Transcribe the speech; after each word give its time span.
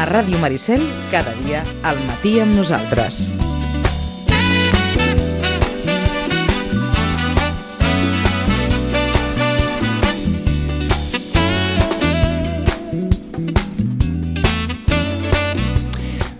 A 0.00 0.06
Ràdio 0.08 0.38
Maricel, 0.40 0.80
cada 1.12 1.34
dia 1.44 1.58
al 1.84 1.98
matí 2.08 2.38
amb 2.40 2.54
nosaltres. 2.56 3.34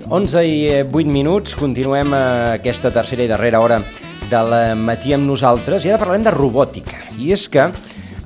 Onze 0.09 0.41
i 0.41 0.57
eh, 0.71 0.81
vuit 0.89 1.05
minuts, 1.05 1.53
continuem 1.53 2.17
a 2.17 2.25
aquesta 2.55 2.89
tercera 2.89 3.29
i 3.29 3.29
darrera 3.29 3.61
hora 3.61 3.83
del 4.33 4.57
matí 4.81 5.13
amb 5.13 5.29
nosaltres 5.29 5.85
i 5.85 5.93
ara 5.93 6.01
parlarem 6.01 6.25
de 6.25 6.33
robòtica. 6.33 7.11
I 7.21 7.35
és 7.37 7.45
que 7.53 7.69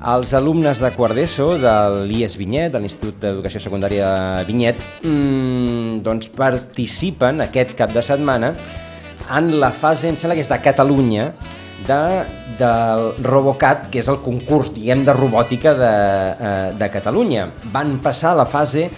els 0.03 0.33
alumnes 0.35 0.79
de 0.83 0.91
quart 0.95 1.15
d'ESO 1.15 1.55
de 1.61 1.75
l'IES 2.09 2.35
Vinyet, 2.37 2.73
de 2.73 2.81
l'Institut 2.83 3.21
d'Educació 3.21 3.61
Secundària 3.63 4.09
Vinyet, 4.47 4.81
mmm, 5.03 6.01
doncs 6.05 6.29
participen 6.35 7.45
aquest 7.45 7.75
cap 7.79 7.93
de 7.95 8.03
setmana 8.05 8.53
en 9.31 9.53
la 9.59 9.71
fase, 9.71 10.09
em 10.09 10.17
sembla 10.19 10.35
que 10.37 10.43
és 10.43 10.51
de 10.51 10.59
Catalunya, 10.61 11.29
de, 11.87 12.01
del 12.59 13.07
Robocat, 13.25 13.89
que 13.91 14.01
és 14.03 14.09
el 14.11 14.19
concurs, 14.25 14.71
diguem, 14.75 15.03
de 15.07 15.15
robòtica 15.15 15.73
de, 15.77 15.91
eh, 16.35 16.71
de 16.77 16.89
Catalunya. 16.93 17.49
Van 17.73 17.97
passar 18.03 18.33
a 18.33 18.41
la 18.43 18.45
fase 18.49 18.89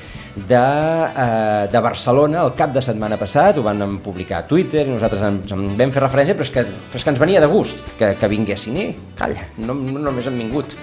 de, 0.46 0.56
eh, 0.56 1.68
de 1.72 1.80
Barcelona 1.80 2.44
el 2.44 2.54
cap 2.58 2.74
de 2.76 2.82
setmana 2.84 3.18
passat, 3.18 3.58
ho 3.58 3.64
van 3.66 3.98
publicar 4.04 4.44
a 4.44 4.48
Twitter, 4.48 4.86
i 4.86 4.94
nosaltres 4.94 5.24
ens 5.26 5.54
en 5.56 5.66
vam 5.80 5.94
fer 5.96 6.04
referència, 6.04 6.38
però 6.38 6.46
és 6.46 6.54
que, 6.54 6.64
però 6.68 7.00
és 7.00 7.06
que 7.08 7.14
ens 7.14 7.22
venia 7.22 7.42
de 7.42 7.50
gust 7.50 7.96
que, 7.98 8.14
que 8.20 8.30
vinguessin. 8.32 8.78
I 8.78 8.88
calla, 9.18 9.48
no, 9.58 9.74
no 9.74 10.04
només 10.10 10.30
han 10.30 10.38
vingut 10.38 10.78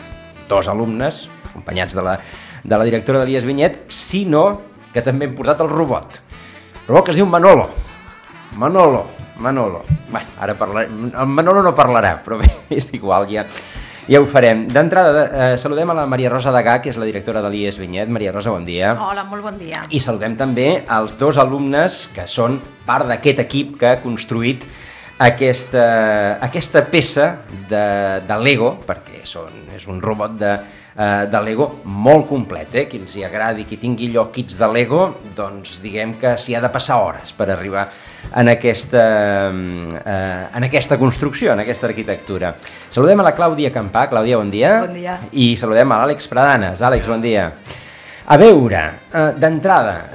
dos 0.50 0.68
alumnes, 0.68 1.24
acompanyats 1.50 1.94
de 1.94 2.04
la, 2.04 2.18
de 2.64 2.78
la 2.80 2.86
directora 2.88 3.22
de 3.22 3.30
l'IES 3.30 3.46
Vinyet, 3.46 3.82
sinó 3.92 4.44
que 4.94 5.02
també 5.02 5.28
hem 5.28 5.36
portat 5.38 5.62
el 5.62 5.70
robot. 5.70 6.20
El 6.84 6.89
robot 6.89 7.06
que 7.06 7.14
es 7.14 7.20
diu 7.22 7.30
Manolo. 7.30 7.68
Manolo, 8.58 9.05
Manolo. 9.42 9.83
Bé, 10.12 10.22
ara 10.42 10.55
parlarem... 10.58 11.11
Manolo 11.30 11.62
no 11.62 11.74
parlarà, 11.74 12.16
però 12.24 12.39
bé, 12.42 12.50
és 12.74 12.91
igual, 12.94 13.30
ja, 13.30 13.46
ja 14.08 14.20
ho 14.20 14.27
farem. 14.28 14.66
D'entrada, 14.69 15.24
eh, 15.24 15.58
saludem 15.58 15.91
a 15.91 15.94
la 15.94 16.06
Maria 16.06 16.30
Rosa 16.30 16.52
Dagà, 16.52 16.80
que 16.83 16.91
és 16.91 16.98
la 17.00 17.06
directora 17.08 17.42
de 17.42 17.50
l'IES 17.50 17.78
Vinyet. 17.78 18.08
Maria 18.08 18.33
Rosa, 18.33 18.50
bon 18.50 18.64
dia. 18.64 18.92
Hola, 19.00 19.24
molt 19.24 19.42
bon 19.42 19.58
dia. 19.58 19.84
I 19.91 20.00
saludem 20.00 20.36
també 20.36 20.84
els 20.84 21.19
dos 21.19 21.38
alumnes 21.38 22.08
que 22.14 22.27
són 22.28 22.61
part 22.86 23.08
d'aquest 23.08 23.41
equip 23.44 23.78
que 23.80 23.94
ha 23.94 24.00
construït 24.02 24.69
aquesta, 25.19 26.38
aquesta 26.42 26.84
peça 26.91 27.28
de, 27.70 27.84
de 28.27 28.38
Lego, 28.42 28.74
perquè 28.86 29.22
són, 29.24 29.52
és 29.77 29.86
un 29.88 30.02
robot 30.02 30.36
de, 30.41 30.56
uh, 30.97 31.25
de 31.31 31.42
Lego 31.45 31.69
molt 31.84 32.27
complet, 32.28 32.75
eh? 32.75 32.87
qui 32.91 33.00
els 33.03 33.14
hi 33.19 33.25
agradi, 33.27 33.67
qui 33.69 33.78
tingui 33.81 34.11
lloc 34.12 34.33
kits 34.34 34.59
de 34.61 34.69
Lego, 34.70 35.05
doncs 35.36 35.78
diguem 35.84 36.17
que 36.20 36.36
s'hi 36.41 36.56
ha 36.56 36.62
de 36.64 36.70
passar 36.73 37.01
hores 37.03 37.34
per 37.36 37.51
arribar 37.53 37.89
en 38.34 38.51
aquesta, 38.51 39.05
uh, 39.53 40.42
en 40.56 40.69
aquesta 40.70 40.98
construcció, 40.98 41.53
en 41.53 41.64
aquesta 41.64 41.91
arquitectura. 41.91 42.55
Saludem 42.91 43.20
a 43.20 43.28
la 43.31 43.34
Clàudia 43.36 43.73
Campà. 43.75 44.09
Clàudia, 44.11 44.41
bon 44.41 44.53
dia. 44.53 44.77
Bon 44.86 44.95
dia. 44.95 45.19
I 45.33 45.55
saludem 45.61 45.92
a 45.92 46.03
l'Àlex 46.03 46.31
Pradanes. 46.31 46.83
Àlex, 46.84 47.08
bon 47.11 47.25
dia. 47.25 47.51
A 48.27 48.39
veure, 48.41 48.78
eh, 49.12 49.33
d'entrada, 49.36 50.08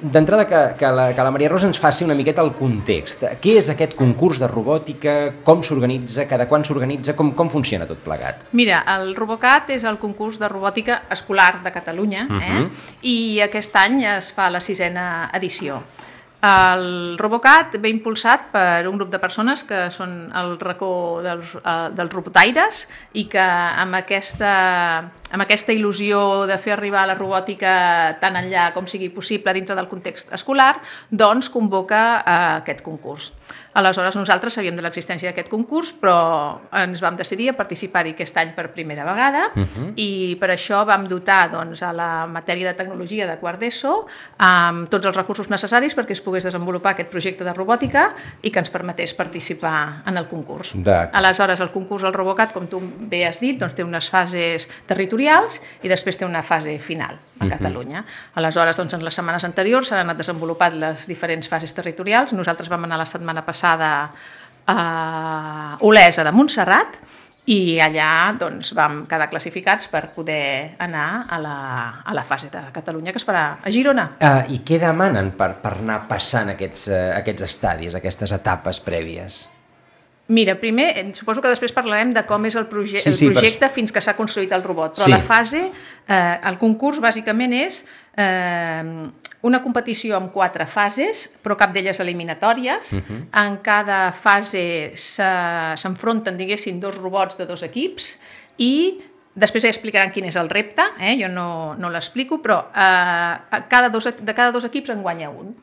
d'entrada 0.00 0.44
que, 0.46 0.60
que, 0.78 0.90
la, 0.94 1.08
que 1.16 1.24
la 1.26 1.32
Maria 1.34 1.48
Rosa 1.50 1.66
ens 1.66 1.80
faci 1.82 2.04
una 2.06 2.14
miqueta 2.14 2.44
el 2.46 2.52
context. 2.54 3.24
Què 3.42 3.56
és 3.58 3.70
aquest 3.72 3.96
concurs 3.98 4.38
de 4.38 4.46
robòtica? 4.46 5.16
Com 5.42 5.64
s'organitza? 5.66 6.28
Cada 6.30 6.46
quan 6.46 6.62
s'organitza? 6.62 7.16
Com, 7.18 7.32
com 7.34 7.50
funciona 7.50 7.88
tot 7.90 7.98
plegat? 8.04 8.46
Mira, 8.54 8.84
el 8.94 9.16
Robocat 9.18 9.74
és 9.74 9.82
el 9.82 9.98
concurs 9.98 10.38
de 10.38 10.46
robòtica 10.52 11.00
escolar 11.10 11.56
de 11.64 11.74
Catalunya 11.74 12.28
uh 12.30 12.38
-huh. 12.38 12.62
eh? 12.62 12.68
i 13.02 13.40
aquest 13.42 13.74
any 13.74 14.04
es 14.14 14.30
fa 14.32 14.48
la 14.48 14.60
sisena 14.60 15.30
edició. 15.34 15.82
El 16.44 17.16
Robocat 17.16 17.78
ve 17.80 17.88
impulsat 17.88 18.50
per 18.52 18.84
un 18.90 18.98
grup 19.00 19.08
de 19.10 19.18
persones 19.18 19.62
que 19.64 19.86
són 19.94 20.28
el 20.36 20.58
racó 20.60 21.22
dels, 21.24 21.54
uh, 21.62 21.88
dels 21.96 22.12
robotaires 22.12 22.84
i 23.16 23.24
que 23.32 23.40
amb 23.40 23.96
aquesta 23.96 24.52
amb 25.32 25.42
aquesta 25.42 25.74
il·lusió 25.74 26.46
de 26.46 26.58
fer 26.62 26.76
arribar 26.76 27.06
la 27.08 27.16
robòtica 27.16 27.72
tan 28.22 28.36
enllà 28.38 28.68
com 28.74 28.86
sigui 28.86 29.08
possible 29.14 29.54
dintre 29.56 29.74
del 29.78 29.88
context 29.90 30.30
escolar, 30.36 30.76
doncs 31.10 31.50
convoca 31.50 32.02
eh, 32.20 32.36
aquest 32.60 32.84
concurs. 32.86 33.32
Aleshores, 33.76 34.16
nosaltres 34.16 34.54
sabíem 34.56 34.72
de 34.78 34.80
l'existència 34.80 35.28
d'aquest 35.28 35.50
concurs, 35.52 35.90
però 36.00 36.16
ens 36.80 37.02
vam 37.04 37.16
decidir 37.18 37.50
a 37.50 37.54
participar-hi 37.58 38.14
aquest 38.14 38.38
any 38.40 38.54
per 38.56 38.70
primera 38.72 39.04
vegada 39.04 39.50
uh 39.52 39.60
-huh. 39.60 39.92
i 39.96 40.36
per 40.40 40.48
això 40.48 40.80
vam 40.86 41.04
dotar 41.06 41.50
doncs, 41.52 41.82
a 41.82 41.92
la 41.92 42.26
matèria 42.26 42.68
de 42.68 42.74
tecnologia 42.74 43.26
de 43.26 43.36
quart 43.36 43.60
d'ESO 43.60 44.06
amb 44.38 44.88
tots 44.88 45.06
els 45.06 45.16
recursos 45.16 45.50
necessaris 45.50 45.94
perquè 45.94 46.12
es 46.12 46.22
pogués 46.22 46.44
desenvolupar 46.44 46.92
aquest 46.92 47.10
projecte 47.10 47.44
de 47.44 47.52
robòtica 47.52 48.14
i 48.40 48.50
que 48.50 48.58
ens 48.58 48.70
permetés 48.70 49.12
participar 49.12 50.02
en 50.06 50.16
el 50.16 50.26
concurs. 50.26 50.74
Aleshores, 51.12 51.60
el 51.60 51.70
concurs 51.70 52.04
al 52.04 52.14
Robocat, 52.14 52.52
com 52.52 52.66
tu 52.66 52.80
bé 52.80 53.26
has 53.26 53.40
dit, 53.40 53.58
doncs, 53.58 53.74
té 53.74 53.84
unes 53.84 54.08
fases 54.08 54.68
territorials 54.86 55.60
i 55.82 55.88
després 55.88 56.16
té 56.16 56.24
una 56.24 56.42
fase 56.42 56.78
final 56.78 57.18
a 57.38 57.44
uh 57.44 57.50
-huh. 57.50 57.58
Catalunya. 57.58 58.04
Aleshores, 58.34 58.76
doncs, 58.76 58.94
en 58.94 59.04
les 59.04 59.14
setmanes 59.14 59.44
anteriors 59.44 59.88
s'han 59.88 59.98
anat 59.98 60.16
desenvolupant 60.16 60.74
les 60.74 61.06
diferents 61.06 61.48
fases 61.48 61.74
territorials. 61.74 62.32
Nosaltres 62.32 62.68
vam 62.68 62.84
anar 62.84 62.96
la 62.96 63.06
setmana 63.06 63.44
passada 63.44 63.65
passada 63.66 64.12
a 64.66 65.78
Olesa 65.80 66.24
de 66.24 66.32
Montserrat 66.34 67.02
i 67.46 67.78
allà 67.78 68.34
doncs, 68.38 68.72
vam 68.74 69.04
quedar 69.06 69.28
classificats 69.30 69.86
per 69.90 70.08
poder 70.14 70.74
anar 70.82 71.26
a 71.30 71.38
la, 71.38 71.58
a 72.02 72.14
la 72.14 72.24
fase 72.26 72.50
de 72.50 72.64
Catalunya 72.74 73.14
que 73.14 73.22
es 73.22 73.26
farà 73.26 73.44
a 73.62 73.70
Girona. 73.70 74.08
Uh, 74.18 74.42
I 74.50 74.62
què 74.66 74.80
demanen 74.82 75.30
per, 75.38 75.52
per 75.62 75.76
anar 75.78 76.00
passant 76.10 76.50
aquests, 76.56 76.88
uh, 76.90 77.12
aquests 77.20 77.46
estadis, 77.46 77.94
aquestes 77.94 78.34
etapes 78.34 78.82
prèvies? 78.82 79.44
Mira, 80.28 80.56
primer, 80.58 81.14
suposo 81.14 81.38
que 81.38 81.50
després 81.52 81.70
parlarem 81.70 82.10
de 82.10 82.24
com 82.26 82.42
és 82.48 82.56
el, 82.58 82.64
proje 82.66 82.98
sí, 82.98 83.12
sí, 83.14 83.28
el 83.28 83.36
projecte 83.36 83.62
per... 83.62 83.74
fins 83.76 83.92
que 83.94 84.02
s'ha 84.02 84.16
construït 84.18 84.50
el 84.56 84.64
robot, 84.64 84.96
però 84.96 85.06
sí. 85.06 85.12
la 85.12 85.20
fase, 85.22 85.60
eh, 85.70 86.36
el 86.50 86.56
concurs 86.58 86.98
bàsicament 87.02 87.52
és 87.54 87.84
eh, 88.18 89.06
una 89.46 89.60
competició 89.62 90.16
amb 90.18 90.32
quatre 90.34 90.66
fases, 90.66 91.28
però 91.44 91.54
cap 91.58 91.70
d'elles 91.70 92.00
eliminatòries. 92.02 92.90
Uh 92.92 93.02
-huh. 93.06 93.20
En 93.46 93.58
cada 93.62 94.10
fase 94.10 94.92
s'enfronten, 94.98 96.36
diguéssim, 96.36 96.80
dos 96.80 96.96
robots 96.96 97.38
de 97.38 97.46
dos 97.46 97.62
equips 97.62 98.16
i 98.58 98.98
després 99.34 99.62
ja 99.62 99.70
explicaran 99.70 100.10
quin 100.10 100.24
és 100.24 100.36
el 100.36 100.48
repte, 100.48 100.82
eh? 100.98 101.14
jo 101.20 101.28
no, 101.28 101.76
no 101.78 101.88
l'explico, 101.88 102.42
però 102.42 102.66
eh, 102.74 103.62
cada 103.68 103.90
dos, 103.90 104.04
de 104.04 104.34
cada 104.34 104.50
dos 104.50 104.64
equips 104.64 104.90
en 104.90 105.02
guanya 105.02 105.30
un. 105.30 105.54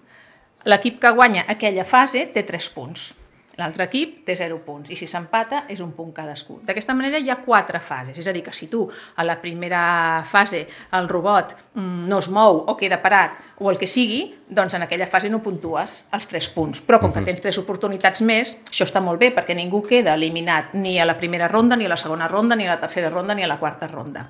L'equip 0.63 1.01
que 1.01 1.09
guanya 1.11 1.43
aquella 1.49 1.83
fase 1.83 2.27
té 2.27 2.43
tres 2.43 2.69
punts 2.69 3.22
L'altre 3.61 3.85
equip 3.85 4.23
té 4.25 4.33
0 4.33 4.55
punts 4.65 4.89
i 4.89 4.95
si 4.97 5.05
s'empata 5.05 5.63
és 5.69 5.81
un 5.83 5.91
punt 5.93 6.09
cadascú. 6.15 6.55
D'aquesta 6.65 6.95
manera 6.97 7.19
hi 7.21 7.29
ha 7.29 7.37
quatre 7.45 7.77
fases, 7.83 8.17
és 8.17 8.27
a 8.27 8.33
dir, 8.33 8.41
que 8.41 8.53
si 8.53 8.65
tu 8.71 8.87
a 8.89 9.25
la 9.25 9.35
primera 9.41 10.23
fase 10.25 10.63
el 10.97 11.09
robot 11.09 11.53
mm, 11.75 12.07
no 12.09 12.17
es 12.23 12.31
mou 12.33 12.63
o 12.65 12.75
queda 12.79 12.97
parat 13.03 13.37
o 13.61 13.69
el 13.69 13.77
que 13.77 13.89
sigui, 13.89 14.23
doncs 14.49 14.73
en 14.73 14.85
aquella 14.85 15.05
fase 15.09 15.29
no 15.29 15.43
puntues 15.45 15.99
els 16.17 16.27
3 16.31 16.49
punts. 16.55 16.81
Però 16.81 16.97
com 17.03 17.13
que 17.13 17.21
tens 17.21 17.43
tres 17.45 17.59
oportunitats 17.61 18.25
més, 18.25 18.55
això 18.71 18.87
està 18.89 19.03
molt 19.05 19.21
bé 19.21 19.29
perquè 19.35 19.53
ningú 19.53 19.83
queda 19.85 20.17
eliminat 20.17 20.73
ni 20.73 20.97
a 20.97 21.05
la 21.05 21.17
primera 21.19 21.47
ronda, 21.47 21.77
ni 21.77 21.85
a 21.85 21.93
la 21.93 21.99
segona 21.99 22.27
ronda, 22.27 22.57
ni 22.57 22.65
a 22.65 22.73
la 22.73 22.81
tercera 22.81 23.13
ronda, 23.13 23.37
ni 23.37 23.45
a 23.45 23.51
la 23.51 23.59
quarta 23.61 23.87
ronda. 23.87 24.25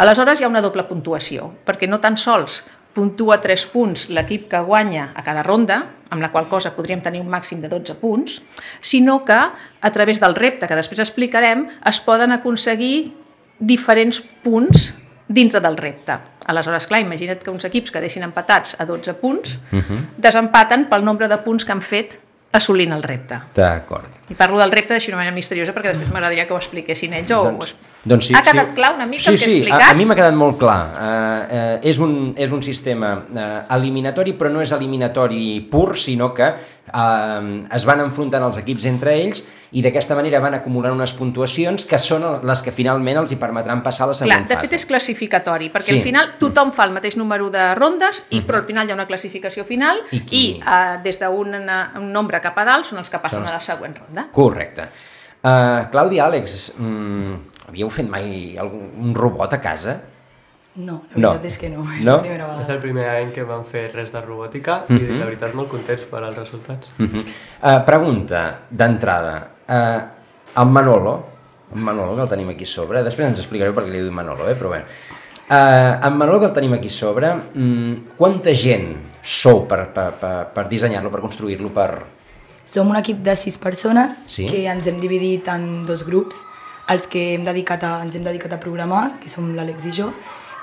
Aleshores 0.00 0.40
hi 0.40 0.48
ha 0.48 0.50
una 0.50 0.64
doble 0.64 0.88
puntuació, 0.88 1.52
perquè 1.68 1.86
no 1.86 2.00
tan 2.00 2.16
sols 2.16 2.62
puntua 2.94 3.40
3 3.42 3.66
punts 3.72 4.08
l'equip 4.14 4.48
que 4.50 4.62
guanya 4.62 5.10
a 5.14 5.24
cada 5.26 5.42
ronda, 5.42 5.80
amb 6.10 6.22
la 6.22 6.30
qual 6.30 6.46
cosa 6.48 6.74
podríem 6.76 7.02
tenir 7.02 7.20
un 7.20 7.30
màxim 7.30 7.60
de 7.60 7.68
12 7.68 7.98
punts, 8.00 8.40
sinó 8.80 9.24
que 9.24 9.36
a 9.36 9.90
través 9.92 10.20
del 10.22 10.36
repte 10.38 10.68
que 10.70 10.78
després 10.78 11.02
explicarem 11.02 11.66
es 11.84 12.00
poden 12.00 12.32
aconseguir 12.32 13.12
diferents 13.58 14.22
punts 14.44 14.92
dintre 15.26 15.60
del 15.60 15.76
repte. 15.76 16.16
Aleshores, 16.46 16.86
clar, 16.86 17.00
imagina't 17.00 17.40
que 17.42 17.50
uns 17.50 17.64
equips 17.64 17.90
que 17.90 18.02
deixin 18.04 18.26
empatats 18.26 18.76
a 18.78 18.84
12 18.84 19.14
punts 19.14 19.56
uh 19.72 19.80
-huh. 19.80 20.00
desempaten 20.16 20.86
pel 20.86 21.04
nombre 21.04 21.28
de 21.28 21.38
punts 21.38 21.64
que 21.64 21.72
han 21.72 21.82
fet 21.82 22.20
assolint 22.52 22.92
el 22.92 23.02
repte. 23.02 23.40
D'acord. 23.54 24.06
I 24.30 24.34
parlo 24.34 24.58
del 24.58 24.70
repte 24.72 24.96
d'una 24.98 25.16
manera 25.20 25.34
misteriosa 25.36 25.72
perquè 25.74 25.92
després 25.92 26.08
m'agradaria 26.12 26.46
que 26.48 26.54
ho 26.54 26.56
expliquessin 26.56 27.12
ells 27.12 27.30
o 27.36 27.42
doncs, 27.44 27.74
doncs 28.04 28.26
sí, 28.30 28.34
ha 28.34 28.40
quedat 28.42 28.70
sí, 28.70 28.74
clar 28.74 28.94
una 28.96 29.06
mica 29.06 29.22
sí, 29.22 29.30
el 29.34 29.38
que 29.38 29.44
he 29.44 29.48
sí, 29.50 29.58
explicat? 29.60 29.82
A, 29.88 29.90
a 29.90 29.94
mi 29.98 30.06
m'ha 30.08 30.14
quedat 30.16 30.34
molt 30.34 30.56
clar. 30.58 30.78
Uh, 30.94 31.02
uh, 31.04 31.74
és, 31.84 31.98
un, 32.00 32.32
és 32.36 32.50
un 32.52 32.62
sistema 32.64 33.18
uh, 33.20 33.74
eliminatori, 33.76 34.32
però 34.32 34.48
no 34.50 34.62
és 34.64 34.72
eliminatori 34.72 35.60
pur, 35.70 35.92
sinó 35.96 36.32
que 36.32 36.48
uh, 36.48 37.66
es 37.74 37.84
van 37.84 38.00
enfrontant 38.04 38.42
els 38.48 38.58
equips 38.62 38.86
entre 38.88 39.12
ells 39.18 39.44
i 39.74 39.82
d'aquesta 39.82 40.14
manera 40.14 40.38
van 40.38 40.54
acumulant 40.54 40.94
unes 40.94 41.12
puntuacions 41.18 41.84
que 41.90 41.98
són 41.98 42.22
les 42.46 42.60
que 42.62 42.70
finalment 42.72 43.18
els 43.24 43.32
hi 43.34 43.38
permetran 43.40 43.82
passar 43.82 44.06
a 44.06 44.12
la 44.12 44.14
següent 44.14 44.44
Clar, 44.44 44.48
de 44.48 44.54
fase. 44.54 44.68
fet 44.68 44.76
és 44.78 44.86
classificatori, 44.86 45.68
perquè 45.74 45.90
Sí. 45.90 45.96
al 45.98 46.04
final 46.04 46.28
tothom 46.38 46.70
fa 46.72 46.84
el 46.84 46.92
mateix 46.94 47.16
número 47.18 47.50
de 47.50 47.74
rondes, 47.74 48.22
i 48.30 48.40
però 48.46 48.60
al 48.62 48.64
final 48.68 48.86
hi 48.86 48.92
ha 48.92 48.94
una 48.94 49.06
classificació 49.10 49.64
final 49.66 49.98
I 50.12 50.20
qui- 50.20 50.44
i 50.44 50.60
uh, 50.62 51.02
des 51.02 51.18
d'un 51.18 51.56
un 51.56 52.12
nombre 52.12 52.40
cap 52.40 52.56
a 52.58 52.64
dalt 52.64 52.86
són 52.86 52.98
els 53.02 53.10
que 53.10 53.18
passen 53.18 53.42
els- 53.42 53.50
a 53.50 53.54
la 53.58 53.60
següent 53.60 53.96
ronda. 53.98 54.23
Correcte. 54.32 54.88
Uh, 55.44 55.84
Clàudia, 55.92 56.24
Àlex, 56.24 56.72
mm, 56.78 57.34
havíeu 57.68 57.90
fet 57.92 58.08
mai 58.08 58.56
algun, 58.60 58.90
un 59.04 59.14
robot 59.14 59.52
a 59.52 59.60
casa? 59.60 59.98
No, 60.74 61.04
la 61.14 61.30
veritat 61.30 61.44
no. 61.44 61.48
és 61.52 61.58
que 61.60 61.68
no, 61.70 61.82
és 61.94 62.02
no? 62.02 62.16
la 62.16 62.22
primera 62.24 62.46
vegada. 62.48 62.62
És 62.64 62.70
el 62.74 62.80
primer 62.82 63.04
any 63.12 63.28
que 63.34 63.44
vam 63.46 63.62
fer 63.68 63.84
res 63.92 64.10
de 64.10 64.20
robòtica 64.24 64.80
uh 64.82 64.88
-huh. 64.88 64.98
i 64.98 65.02
mhm. 65.02 65.18
la 65.20 65.26
veritat 65.28 65.54
molt 65.54 65.68
contents 65.68 66.02
per 66.10 66.22
als 66.22 66.36
resultats. 66.36 66.90
Uh 66.98 67.06
-huh. 67.06 67.22
uh, 67.62 67.84
pregunta 67.84 68.58
d'entrada. 68.70 69.48
Uh, 69.68 70.00
el 70.56 70.66
Manolo, 70.66 71.26
en 71.74 71.80
Manolo 71.82 72.16
que 72.16 72.22
el 72.22 72.28
tenim 72.28 72.48
aquí 72.48 72.64
sobre, 72.64 73.02
després 73.02 73.28
ens 73.28 73.38
explicareu 73.38 73.74
per 73.74 73.84
què 73.84 73.90
li 73.90 74.00
diu 74.00 74.12
Manolo, 74.12 74.48
eh? 74.48 74.54
però 74.54 74.70
bé. 74.70 74.84
Uh, 75.44 76.06
en 76.06 76.16
Manolo 76.16 76.40
que 76.40 76.46
el 76.46 76.52
tenim 76.52 76.72
aquí 76.72 76.88
sobre, 76.88 77.34
um, 77.54 78.04
quanta 78.16 78.54
gent 78.54 78.96
sou 79.22 79.66
per, 79.66 79.92
per, 79.92 80.12
per, 80.20 80.46
per 80.54 80.68
dissenyar-lo, 80.68 81.10
per 81.10 81.20
construir-lo, 81.20 81.68
per... 81.68 81.90
Som 82.64 82.90
un 82.90 82.96
equip 82.96 83.20
de 83.24 83.36
sis 83.36 83.58
persones 83.60 84.24
sí? 84.28 84.46
que 84.48 84.64
ens 84.70 84.86
hem 84.88 85.00
dividit 85.02 85.48
en 85.52 85.84
dos 85.86 86.04
grups, 86.06 86.44
els 86.88 87.06
que 87.08 87.34
hem 87.34 87.44
dedicat 87.44 87.84
a, 87.84 87.98
ens 88.04 88.16
hem 88.16 88.24
dedicat 88.24 88.56
a 88.56 88.60
programar, 88.60 89.20
que 89.20 89.30
som 89.32 89.52
l'Àlex 89.56 89.88
i 89.88 89.94
jo, 89.96 90.10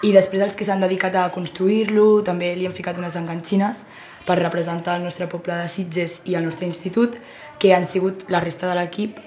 i 0.01 0.13
després 0.13 0.41
els 0.41 0.57
que 0.57 0.65
s'han 0.65 0.81
dedicat 0.81 1.15
a 1.17 1.27
construir-lo 1.33 2.23
també 2.25 2.55
li 2.57 2.65
hem 2.65 2.73
ficat 2.73 2.97
unes 2.97 3.17
enganxines 3.19 3.83
per 4.25 4.37
representar 4.39 4.97
el 4.97 5.05
nostre 5.05 5.27
poble 5.29 5.57
de 5.57 5.69
Sitges 5.69 6.19
i 6.29 6.37
el 6.37 6.45
nostre 6.45 6.65
institut, 6.69 7.17
que 7.61 7.75
han 7.75 7.87
sigut 7.89 8.25
la 8.33 8.41
resta 8.41 8.69
de 8.69 8.77
l'equip 8.77 9.19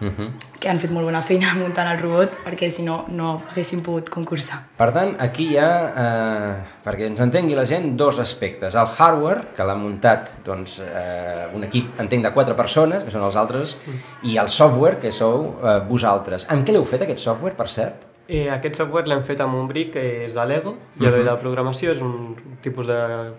uh 0.00 0.06
-huh. 0.08 0.28
que 0.60 0.68
han 0.68 0.78
fet 0.78 0.90
molt 0.90 1.04
bona 1.04 1.22
feina 1.22 1.54
muntant 1.62 1.90
el 1.90 1.98
robot 2.00 2.38
perquè 2.44 2.70
si 2.70 2.82
no, 2.82 3.04
no 3.08 3.42
haguéssim 3.50 3.82
pogut 3.82 4.08
concursar. 4.10 4.58
Per 4.76 4.92
tant, 4.92 5.16
aquí 5.18 5.50
hi 5.52 5.58
ha, 5.58 5.70
eh, 5.96 6.54
perquè 6.84 7.06
ens 7.06 7.20
entengui 7.20 7.54
la 7.54 7.66
gent, 7.66 7.96
dos 7.96 8.18
aspectes. 8.18 8.74
El 8.74 8.86
hardware, 8.86 9.40
que 9.56 9.64
l'ha 9.64 9.74
muntat 9.74 10.38
doncs, 10.44 10.80
eh, 10.80 11.46
un 11.54 11.64
equip, 11.64 12.00
entenc, 12.00 12.24
de 12.24 12.32
quatre 12.32 12.54
persones, 12.54 13.04
que 13.04 13.10
són 13.10 13.22
els 13.22 13.36
altres, 13.36 13.78
i 14.22 14.36
el 14.36 14.48
software, 14.48 14.98
que 15.00 15.12
sou 15.12 15.56
eh, 15.62 15.80
vosaltres. 15.88 16.50
Amb 16.50 16.66
què 16.66 16.72
l'heu 16.72 16.84
fet, 16.84 17.02
aquest 17.02 17.20
software, 17.20 17.54
per 17.54 17.68
cert? 17.68 18.06
Eh, 18.26 18.48
aquest 18.50 18.76
software 18.76 19.06
l'hem 19.06 19.22
fet 19.22 19.40
amb 19.40 19.54
un 19.54 19.66
brick 19.68 19.92
que 19.92 20.24
és 20.24 20.32
de 20.32 20.44
Lego, 20.48 20.76
i 20.98 21.04
el 21.04 21.24
de 21.26 21.36
programació 21.36 21.92
és 21.92 22.00
un 22.00 22.34
tipus 22.62 22.86
de 22.86 22.96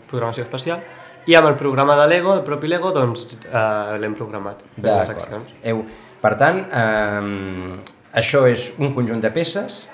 programació 0.07 0.43
especial, 0.43 0.83
i 1.25 1.33
amb 1.33 1.47
el 1.49 1.55
programa 1.57 1.95
de 1.97 2.07
Lego, 2.07 2.35
el 2.35 2.43
propi 2.45 2.69
Lego, 2.69 2.91
doncs 2.93 3.25
eh, 3.33 3.97
l'hem 3.97 4.13
programat 4.13 4.61
accions. 4.85 5.47
Heu, 5.65 5.81
per 6.21 6.35
tant, 6.39 6.63
eh, 6.69 7.75
això 8.15 8.45
és 8.47 8.71
un 8.79 8.93
conjunt 8.95 9.21
de 9.21 9.31
peces 9.31 9.89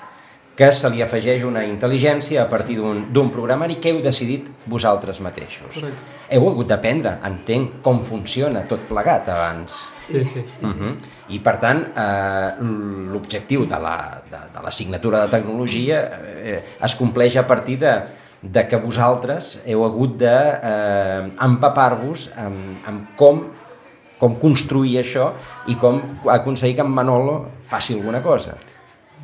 que 0.54 0.68
se 0.76 0.88
li 0.92 1.00
afegeix 1.00 1.46
una 1.48 1.62
intel·ligència 1.64 2.42
a 2.42 2.48
partir 2.48 2.76
d'un 2.76 3.30
programari 3.32 3.78
que 3.80 3.88
heu 3.90 4.02
decidit 4.04 4.50
vosaltres 4.68 5.20
mateixos. 5.24 5.78
Correcte. 5.78 6.02
Heu 6.32 6.48
hagut 6.50 6.66
d'aprendre, 6.68 7.18
entenc, 7.28 7.70
com 7.84 8.02
funciona 8.04 8.60
tot 8.68 8.80
plegat 8.88 9.28
abans. 9.32 9.88
Sí, 9.96 10.24
sí. 10.24 10.44
sí, 10.44 10.60
Uh 10.62 10.70
-huh. 10.70 10.94
I 11.28 11.38
per 11.38 11.56
tant, 11.58 11.86
eh, 11.96 12.50
l'objectiu 13.12 13.64
de 13.64 13.78
l'assignatura 14.62 15.18
la, 15.18 15.26
de, 15.26 15.30
de 15.30 15.36
tecnologia 15.38 16.10
eh, 16.44 16.62
es 16.82 16.94
compleix 16.94 17.36
a 17.36 17.46
partir 17.46 17.78
de, 17.78 18.02
de 18.42 18.68
que 18.68 18.76
vosaltres 18.76 19.62
heu 19.66 19.84
hagut 19.84 20.16
d'empapar-vos 20.16 22.28
eh, 22.28 22.32
amb, 22.44 22.56
amb 22.86 23.06
com 23.16 23.42
com 24.22 24.36
construir 24.38 25.00
això 25.00 25.32
i 25.66 25.74
com 25.80 25.98
aconseguir 26.30 26.76
que 26.78 26.84
en 26.86 26.92
Manolo 26.94 27.40
faci 27.66 27.96
alguna 27.98 28.22
cosa. 28.22 28.54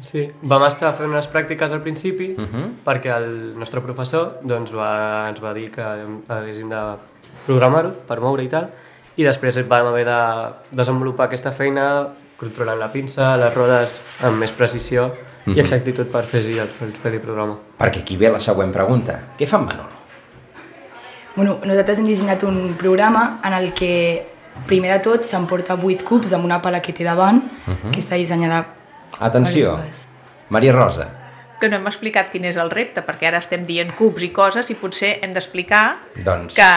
Sí, 0.03 0.25
vam 0.47 0.65
estar 0.67 0.93
fent 0.99 1.11
unes 1.11 1.27
pràctiques 1.31 1.73
al 1.75 1.83
principi 1.83 2.35
uh 2.35 2.45
-huh. 2.45 2.67
perquè 2.85 3.15
el 3.17 3.59
nostre 3.59 3.81
professor 3.81 4.39
doncs, 4.43 4.73
va, 4.73 5.29
ens 5.29 5.41
va 5.43 5.55
dir 5.55 5.71
que 5.71 5.83
haguéssim 5.83 6.69
de 6.69 6.83
programar-ho 7.47 7.91
per 8.07 8.21
moure 8.21 8.43
i 8.43 8.49
tal 8.49 8.71
i 9.17 9.25
després 9.25 9.59
vam 9.69 9.87
haver 9.87 10.05
de 10.05 10.21
desenvolupar 10.71 11.27
aquesta 11.27 11.53
feina 11.53 12.09
controlant 12.37 12.79
la 12.79 12.93
pinça, 12.93 13.37
les 13.37 13.55
rodes 13.55 13.91
amb 14.23 14.39
més 14.39 14.53
precisió 14.53 15.05
uh 15.05 15.11
-huh. 15.11 15.47
i 15.47 15.51
mhm. 15.51 15.61
exactitud 15.61 16.07
per 16.07 16.25
fer-hi 16.25 16.55
fer 16.55 17.13
el 17.13 17.21
programa. 17.21 17.57
Perquè 17.79 18.01
aquí 18.01 18.17
ve 18.17 18.31
la 18.31 18.39
següent 18.39 18.73
pregunta. 18.73 19.21
Què 19.39 19.47
fa 19.47 19.59
en 19.59 19.65
Manolo? 19.65 19.89
Bueno, 21.35 21.59
nosaltres 21.65 21.99
hem 21.99 22.07
dissenyat 22.07 22.43
un 22.43 22.75
programa 22.75 23.41
en 23.45 23.53
el 23.53 23.73
que 23.73 24.38
primer 24.67 24.93
de 24.93 24.99
tot 25.05 25.25
s'emporta 25.25 25.75
8 25.75 26.05
cubs 26.05 26.33
amb 26.33 26.45
una 26.45 26.61
pala 26.63 26.81
que 26.81 26.93
té 26.93 27.05
davant, 27.05 27.43
uh 27.45 27.73
-huh. 27.73 27.91
que 27.93 28.01
està 28.01 28.17
dissenyada 28.17 28.67
Atenció, 29.21 29.79
Maria 30.49 30.73
Rosa. 30.73 31.09
Que 31.59 31.69
no 31.69 31.77
hem 31.77 31.89
explicat 31.91 32.31
quin 32.31 32.45
és 32.47 32.57
el 32.57 32.71
repte, 32.71 33.03
perquè 33.03 33.27
ara 33.33 33.41
estem 33.43 33.65
dient 33.67 33.91
cubs 33.99 34.23
i 34.23 34.31
coses 34.31 34.71
i 34.71 34.77
potser 34.79 35.19
hem 35.23 35.35
d'explicar 35.35 35.99
doncs... 36.25 36.55
que 36.55 36.69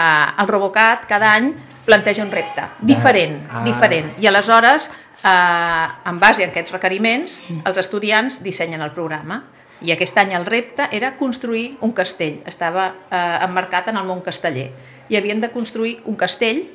el 0.42 0.50
Robocat 0.50 1.06
cada 1.10 1.36
any 1.38 1.54
planteja 1.86 2.26
un 2.26 2.32
repte 2.34 2.66
diferent, 2.80 3.38
ah. 3.50 3.62
diferent. 3.66 4.10
I 4.22 4.28
aleshores, 4.28 4.90
eh, 5.22 6.10
en 6.10 6.20
base 6.20 6.46
a 6.46 6.50
aquests 6.50 6.74
requeriments, 6.74 7.42
els 7.62 7.78
estudiants 7.78 8.42
dissenyen 8.42 8.82
el 8.82 8.94
programa. 8.98 9.44
I 9.82 9.94
aquest 9.94 10.18
any 10.22 10.34
el 10.38 10.46
repte 10.46 10.88
era 10.94 11.16
construir 11.18 11.78
un 11.82 11.94
castell. 11.94 12.42
Estava 12.50 12.92
eh, 13.10 13.38
emmarcat 13.46 13.90
en 13.94 14.02
el 14.02 14.10
món 14.10 14.22
casteller. 14.26 14.72
I 15.10 15.18
havien 15.18 15.42
de 15.42 15.50
construir 15.54 16.00
un 16.06 16.18
castell 16.18 16.66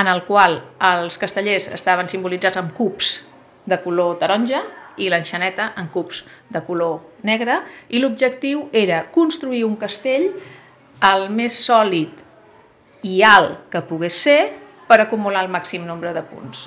en 0.00 0.08
el 0.08 0.24
qual 0.24 0.58
els 0.90 1.18
castellers 1.20 1.68
estaven 1.76 2.08
simbolitzats 2.08 2.60
amb 2.60 2.72
cubs 2.76 3.18
de 3.68 3.76
color 3.84 4.16
taronja 4.20 4.62
i 5.00 5.10
l'enxaneta 5.12 5.70
en 5.80 5.90
cubs 5.92 6.24
de 6.48 6.62
color 6.64 7.00
negre 7.28 7.60
i 7.90 8.00
l'objectiu 8.00 8.68
era 8.72 9.04
construir 9.12 9.64
un 9.68 9.76
castell 9.80 10.30
el 11.10 11.28
més 11.32 11.56
sòlid 11.66 12.26
i 13.08 13.20
alt 13.24 13.68
que 13.72 13.82
pogués 13.88 14.16
ser 14.26 14.40
per 14.88 15.00
acumular 15.00 15.44
el 15.44 15.52
màxim 15.52 15.86
nombre 15.86 16.12
de 16.12 16.22
punts. 16.26 16.66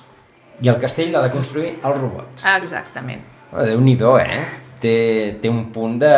I 0.64 0.70
el 0.72 0.80
castell 0.82 1.12
l'ha 1.14 1.26
de 1.26 1.32
construir 1.34 1.74
el 1.84 1.96
robot. 1.98 2.44
Exactament. 2.56 3.24
Oh, 3.52 3.66
Déu-n'hi-do, 3.68 4.16
eh? 4.22 4.40
Té, 4.82 4.96
té 5.42 5.52
un 5.52 5.66
punt 5.76 5.98
de, 6.00 6.14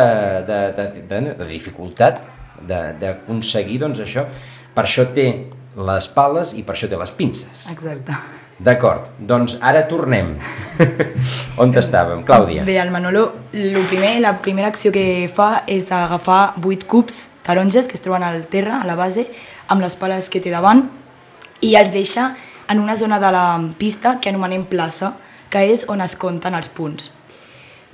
de, 0.47 0.59
de, 0.77 0.85
de, 1.09 1.21
de 1.39 1.47
dificultat 1.49 2.21
d'aconseguir 2.65 3.79
doncs, 3.81 4.01
això. 4.05 4.25
Per 4.75 4.85
això 4.85 5.07
té 5.15 5.27
les 5.75 6.07
pales 6.15 6.55
i 6.55 6.63
per 6.63 6.75
això 6.75 6.89
té 6.89 6.97
les 6.99 7.13
pinces. 7.15 7.67
Exacte. 7.71 8.15
D'acord, 8.55 9.09
doncs 9.19 9.57
ara 9.59 9.81
tornem. 9.89 10.37
On 11.61 11.73
estàvem? 11.75 12.23
Clàudia. 12.23 12.63
Bé, 12.63 12.77
el 12.79 12.91
Manolo, 12.93 13.25
el 13.51 13.81
primer, 13.89 14.13
la 14.23 14.37
primera 14.39 14.69
acció 14.71 14.93
que 14.95 15.27
fa 15.27 15.65
és 15.67 15.89
agafar 15.91 16.55
8 16.63 16.87
cubs 16.87 17.19
taronges 17.43 17.89
que 17.89 17.99
es 17.99 18.03
troben 18.03 18.23
al 18.23 18.45
terra, 18.47 18.79
a 18.81 18.87
la 18.87 18.95
base, 18.95 19.27
amb 19.67 19.83
les 19.83 19.99
pales 19.99 20.31
que 20.31 20.39
té 20.39 20.53
davant, 20.53 20.85
i 21.61 21.75
els 21.75 21.91
deixa 21.91 22.31
en 22.71 22.79
una 22.79 22.95
zona 22.95 23.19
de 23.19 23.31
la 23.35 23.45
pista 23.77 24.19
que 24.21 24.31
anomenem 24.31 24.65
plaça, 24.71 25.13
que 25.51 25.61
és 25.67 25.85
on 25.91 26.01
es 26.01 26.15
compten 26.15 26.55
els 26.55 26.71
punts. 26.71 27.11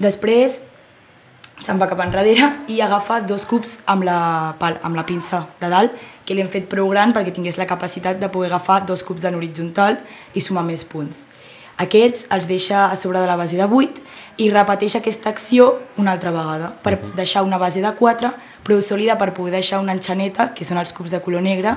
Després 0.02 0.62
se'n 1.62 1.80
va 1.80 1.88
cap 1.90 2.00
enrere 2.04 2.48
i 2.68 2.82
agafa 2.82 3.22
dos 3.22 3.46
cubs 3.46 3.80
amb 3.86 4.06
la, 4.08 4.20
amb 4.60 4.96
la 4.98 5.06
pinça 5.06 5.46
de 5.62 5.70
dalt 5.70 5.98
que 6.26 6.38
l'hem 6.38 6.50
fet 6.50 6.70
prou 6.72 6.90
gran 6.90 7.14
perquè 7.14 7.34
tingués 7.34 7.60
la 7.60 7.68
capacitat 7.70 8.20
de 8.22 8.30
poder 8.30 8.50
agafar 8.52 8.82
dos 8.86 9.04
cubs 9.04 9.26
en 9.26 9.36
horitzontal 9.36 10.00
i 10.34 10.42
sumar 10.42 10.64
més 10.66 10.86
punts. 10.86 11.26
Aquests 11.82 12.28
els 12.34 12.48
deixa 12.50 12.86
a 12.92 12.98
sobre 13.00 13.22
de 13.22 13.28
la 13.28 13.38
base 13.40 13.58
de 13.58 13.66
8 13.66 14.42
i 14.42 14.50
repeteix 14.52 14.96
aquesta 14.98 15.30
acció 15.30 15.80
una 15.98 16.14
altra 16.14 16.32
vegada 16.32 16.74
per 16.84 17.00
-huh. 17.00 17.14
deixar 17.16 17.44
una 17.44 17.58
base 17.58 17.82
de 17.82 17.92
4 17.96 18.32
prou 18.64 18.82
sòlida 18.82 19.18
per 19.18 19.34
poder 19.34 19.54
deixar 19.54 19.80
una 19.80 19.94
enxaneta, 19.94 20.54
que 20.54 20.66
són 20.66 20.78
els 20.78 20.94
cubs 20.94 21.12
de 21.12 21.20
color 21.22 21.42
negre, 21.42 21.76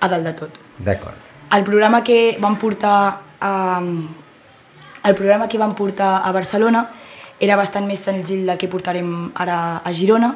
a 0.00 0.08
dalt 0.08 0.24
de 0.24 0.32
tot. 0.32 0.50
D'acord. 0.78 1.16
El 1.52 1.64
programa 1.64 2.02
que 2.02 2.36
vam 2.40 2.58
portar 2.58 3.20
a, 3.40 3.82
el 5.04 5.14
programa 5.14 5.48
que 5.48 5.58
vam 5.58 5.74
portar 5.74 6.22
a 6.24 6.32
Barcelona 6.32 6.88
era 7.40 7.56
bastant 7.56 7.86
més 7.86 8.02
senzill 8.02 8.46
del 8.46 8.58
que 8.58 8.68
portarem 8.68 9.30
ara 9.34 9.78
a 9.84 9.92
Girona, 9.92 10.34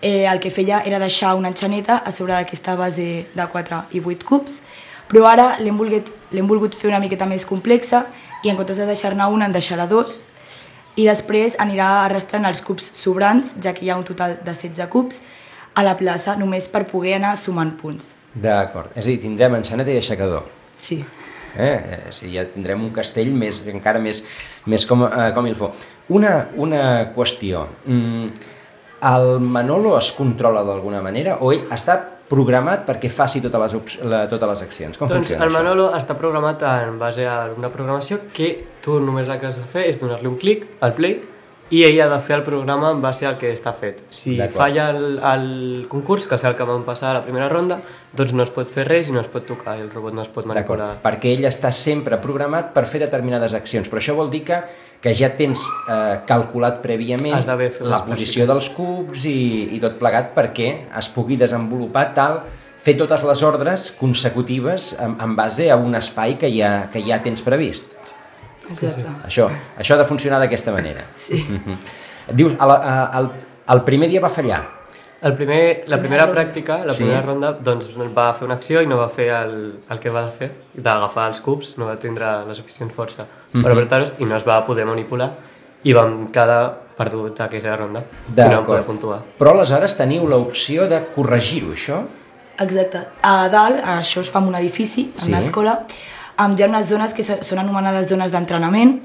eh, 0.00 0.26
el 0.26 0.40
que 0.40 0.50
feia 0.50 0.82
era 0.86 0.98
deixar 0.98 1.34
una 1.34 1.50
enxaneta 1.52 1.98
a 1.98 2.12
sobre 2.12 2.34
d'aquesta 2.34 2.76
base 2.76 3.26
de 3.34 3.46
4 3.52 3.84
i 3.92 4.00
8 4.00 4.26
cubs, 4.26 4.60
però 5.10 5.26
ara 5.28 5.56
l'hem 5.60 5.76
volgut, 5.76 6.10
volgut 6.30 6.74
fer 6.74 6.88
una 6.88 7.00
miqueta 7.00 7.26
més 7.26 7.44
complexa 7.44 8.06
i 8.44 8.48
en 8.48 8.56
comptes 8.56 8.78
de 8.78 8.86
deixar-ne 8.86 9.26
una 9.26 9.46
en 9.46 9.52
deixarà 9.52 9.86
dos 9.86 10.24
i 10.96 11.06
després 11.06 11.56
anirà 11.58 12.04
arrastrant 12.04 12.46
els 12.48 12.62
cubs 12.64 12.90
sobrants, 12.96 13.54
ja 13.62 13.72
que 13.74 13.84
hi 13.84 13.90
ha 13.90 13.98
un 13.98 14.04
total 14.04 14.38
de 14.40 14.54
16 14.54 14.88
cubs, 14.90 15.20
a 15.74 15.84
la 15.86 15.94
plaça 15.96 16.34
només 16.36 16.66
per 16.68 16.86
poder 16.90 17.14
anar 17.20 17.36
sumant 17.38 17.70
punts. 17.78 18.14
D'acord, 18.34 18.90
és 18.96 19.04
a 19.04 19.08
dir, 19.08 19.20
tindrem 19.22 19.54
enxaneta 19.58 19.92
i 19.92 20.00
aixecador. 20.00 20.48
Sí. 20.78 21.00
Eh? 21.56 21.72
eh 21.72 22.00
o 22.08 22.14
sigui, 22.14 22.36
ja 22.38 22.46
tindrem 22.48 22.82
un 22.84 22.92
castell 22.94 23.32
més, 23.34 23.62
encara 23.70 24.02
més, 24.02 24.22
més 24.66 24.86
com, 24.86 25.04
eh, 25.08 25.30
com 25.34 25.46
il 25.46 25.58
fo. 25.58 25.72
Una, 26.16 26.46
una 26.56 26.82
qüestió. 27.14 27.66
Mm, 27.86 28.30
el 29.10 29.40
Manolo 29.40 29.96
es 29.98 30.12
controla 30.12 30.62
d'alguna 30.66 31.00
manera 31.02 31.38
o 31.40 31.52
ell 31.54 31.70
està 31.72 31.96
programat 32.30 32.84
perquè 32.86 33.10
faci 33.10 33.40
totes 33.42 33.74
les, 33.74 33.96
la, 34.06 34.22
totes 34.30 34.52
les 34.52 34.62
accions? 34.66 34.98
Com 34.98 35.10
doncs 35.10 35.24
funciona 35.24 35.46
el 35.46 35.54
Manolo 35.54 35.88
això? 35.88 36.04
està 36.04 36.16
programat 36.18 36.62
en 36.68 36.98
base 37.00 37.26
a 37.26 37.40
una 37.56 37.72
programació 37.74 38.20
que 38.36 38.52
tu 38.84 39.00
només 39.02 39.28
el 39.28 39.40
que 39.40 39.50
has 39.50 39.58
de 39.58 39.66
fer 39.72 39.88
és 39.90 39.98
donar-li 39.98 40.30
un 40.30 40.38
clic 40.38 40.68
al 40.84 40.94
play 40.98 41.18
i 41.70 41.84
ell 41.86 42.00
ha 42.02 42.08
de 42.10 42.18
fer 42.26 42.40
el 42.40 42.42
programa 42.42 42.90
en 42.90 43.00
base 43.02 43.26
al 43.28 43.36
que 43.38 43.52
està 43.54 43.72
fet. 43.78 44.02
Si 44.10 44.34
falla 44.54 44.88
el, 44.90 45.20
el 45.22 45.48
concurs, 45.90 46.26
que 46.26 46.34
és 46.34 46.44
el 46.48 46.56
que 46.58 46.66
vam 46.66 46.82
passar 46.86 47.12
a 47.12 47.18
la 47.20 47.24
primera 47.24 47.48
ronda, 47.52 47.78
doncs 48.16 48.34
no 48.34 48.42
es 48.42 48.50
pot 48.50 48.70
fer 48.70 48.88
res 48.88 49.10
i 49.10 49.14
no 49.14 49.22
es 49.22 49.30
pot 49.30 49.46
tocar, 49.46 49.76
el 49.78 49.90
robot 49.92 50.16
no 50.16 50.24
es 50.24 50.30
pot 50.34 50.48
manipular. 50.50 50.96
Perquè 51.04 51.36
ell 51.36 51.46
està 51.46 51.70
sempre 51.70 52.18
programat 52.22 52.72
per 52.74 52.86
fer 52.90 53.04
determinades 53.04 53.54
accions, 53.54 53.90
però 53.90 54.02
això 54.02 54.16
vol 54.18 54.32
dir 54.32 54.42
que, 54.48 54.58
que 55.00 55.14
ja 55.14 55.30
tens 55.38 55.62
eh, 55.86 56.18
calculat 56.26 56.82
prèviament 56.82 57.38
la 57.38 58.02
posició 58.02 58.48
pràctiques. 58.48 58.50
dels 58.50 58.72
cubs 58.74 59.28
i, 59.30 59.38
i 59.76 59.82
tot 59.82 59.94
plegat 60.02 60.34
perquè 60.34 60.72
es 60.98 61.12
pugui 61.14 61.38
desenvolupar 61.38 62.10
tal 62.18 62.42
fer 62.80 62.96
totes 62.96 63.22
les 63.28 63.42
ordres 63.44 63.90
consecutives 63.98 64.94
en, 64.98 65.14
en 65.20 65.36
base 65.36 65.70
a 65.70 65.76
un 65.76 65.94
espai 65.94 66.38
que 66.40 66.50
ja, 66.50 66.88
que 66.90 67.04
ja 67.06 67.20
tens 67.22 67.44
previst. 67.44 67.99
Exacte. 68.70 68.94
Sí, 68.94 69.06
sí. 69.06 69.14
Això, 69.26 69.48
això 69.78 69.94
ha 69.96 70.02
de 70.02 70.08
funcionar 70.08 70.40
d'aquesta 70.42 70.74
manera. 70.74 71.06
Sí. 71.16 71.44
Dius, 72.30 72.52
el, 72.54 72.70
el, 73.18 73.30
el 73.74 73.80
primer 73.86 74.08
dia 74.10 74.20
va 74.22 74.30
fallar. 74.30 74.60
El 75.20 75.34
primer, 75.36 75.84
la 75.92 75.98
primera 76.00 76.24
pràctica, 76.30 76.78
la 76.86 76.94
primera 76.96 77.20
sí. 77.20 77.26
ronda, 77.26 77.50
doncs 77.52 77.90
va 78.16 78.30
fer 78.36 78.46
una 78.46 78.56
acció 78.56 78.80
i 78.80 78.88
no 78.88 78.96
va 78.96 79.10
fer 79.12 79.26
el, 79.36 79.56
el 79.92 80.00
que 80.00 80.12
va 80.14 80.22
fer, 80.32 80.48
d'agafar 80.72 81.26
els 81.28 81.42
cubs, 81.44 81.74
no 81.76 81.90
va 81.90 81.98
tindre 82.00 82.30
la 82.48 82.56
suficient 82.56 82.92
força 82.94 83.26
mm 83.26 83.28
-hmm. 83.52 83.62
per 83.62 83.72
apretar-los 83.72 84.12
i 84.18 84.24
no 84.24 84.36
es 84.36 84.46
va 84.48 84.64
poder 84.64 84.86
manipular 84.86 85.30
i 85.82 85.92
vam 85.92 86.30
quedar 86.32 86.62
perdut 86.96 87.40
aquella 87.40 87.76
ronda 87.76 88.02
i 88.28 88.40
no 88.40 88.56
vam 88.56 88.64
poder 88.64 88.84
puntuar. 88.84 89.20
Però 89.38 89.52
aleshores 89.52 89.96
teniu 89.96 90.26
l'opció 90.26 90.88
de 90.88 91.02
corregir-ho, 91.14 91.72
això? 91.72 92.02
Exacte. 92.60 93.06
A 93.22 93.48
dalt, 93.48 93.80
això 93.84 94.20
es 94.20 94.30
fa 94.30 94.40
en 94.42 94.48
un 94.48 94.54
edifici, 94.54 95.12
en 95.14 95.24
sí. 95.24 95.30
una 95.32 95.40
escola, 95.40 95.86
amb 96.40 96.56
ja 96.56 96.68
unes 96.70 96.88
zones 96.88 97.12
que 97.12 97.24
són 97.24 97.60
anomenades 97.60 98.08
zones 98.08 98.32
d'entrenament, 98.32 98.96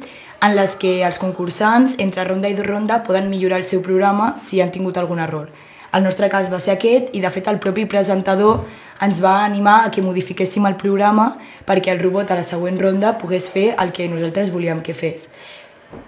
en 0.46 0.56
les 0.56 0.76
que 0.80 1.00
els 1.04 1.20
concursants, 1.20 1.98
entre 2.00 2.24
ronda 2.28 2.48
i 2.48 2.56
ronda, 2.56 3.02
poden 3.04 3.30
millorar 3.30 3.60
el 3.60 3.68
seu 3.68 3.82
programa 3.84 4.36
si 4.40 4.62
han 4.62 4.72
tingut 4.72 4.98
algun 4.98 5.20
error. 5.20 5.50
El 5.96 6.04
nostre 6.04 6.30
cas 6.32 6.52
va 6.52 6.60
ser 6.60 6.76
aquest 6.76 7.12
i, 7.16 7.22
de 7.24 7.32
fet, 7.32 7.48
el 7.48 7.60
propi 7.64 7.86
presentador 7.92 8.64
ens 9.04 9.20
va 9.24 9.44
animar 9.44 9.82
a 9.84 9.92
que 9.92 10.04
modifiquéssim 10.04 10.66
el 10.68 10.78
programa 10.80 11.34
perquè 11.68 11.92
el 11.92 12.02
robot 12.04 12.32
a 12.32 12.40
la 12.40 12.48
següent 12.48 12.80
ronda 12.80 13.18
pogués 13.20 13.50
fer 13.52 13.74
el 13.80 13.92
que 13.96 14.08
nosaltres 14.12 14.52
volíem 14.52 14.82
que 14.84 14.96
fes. 14.96 15.30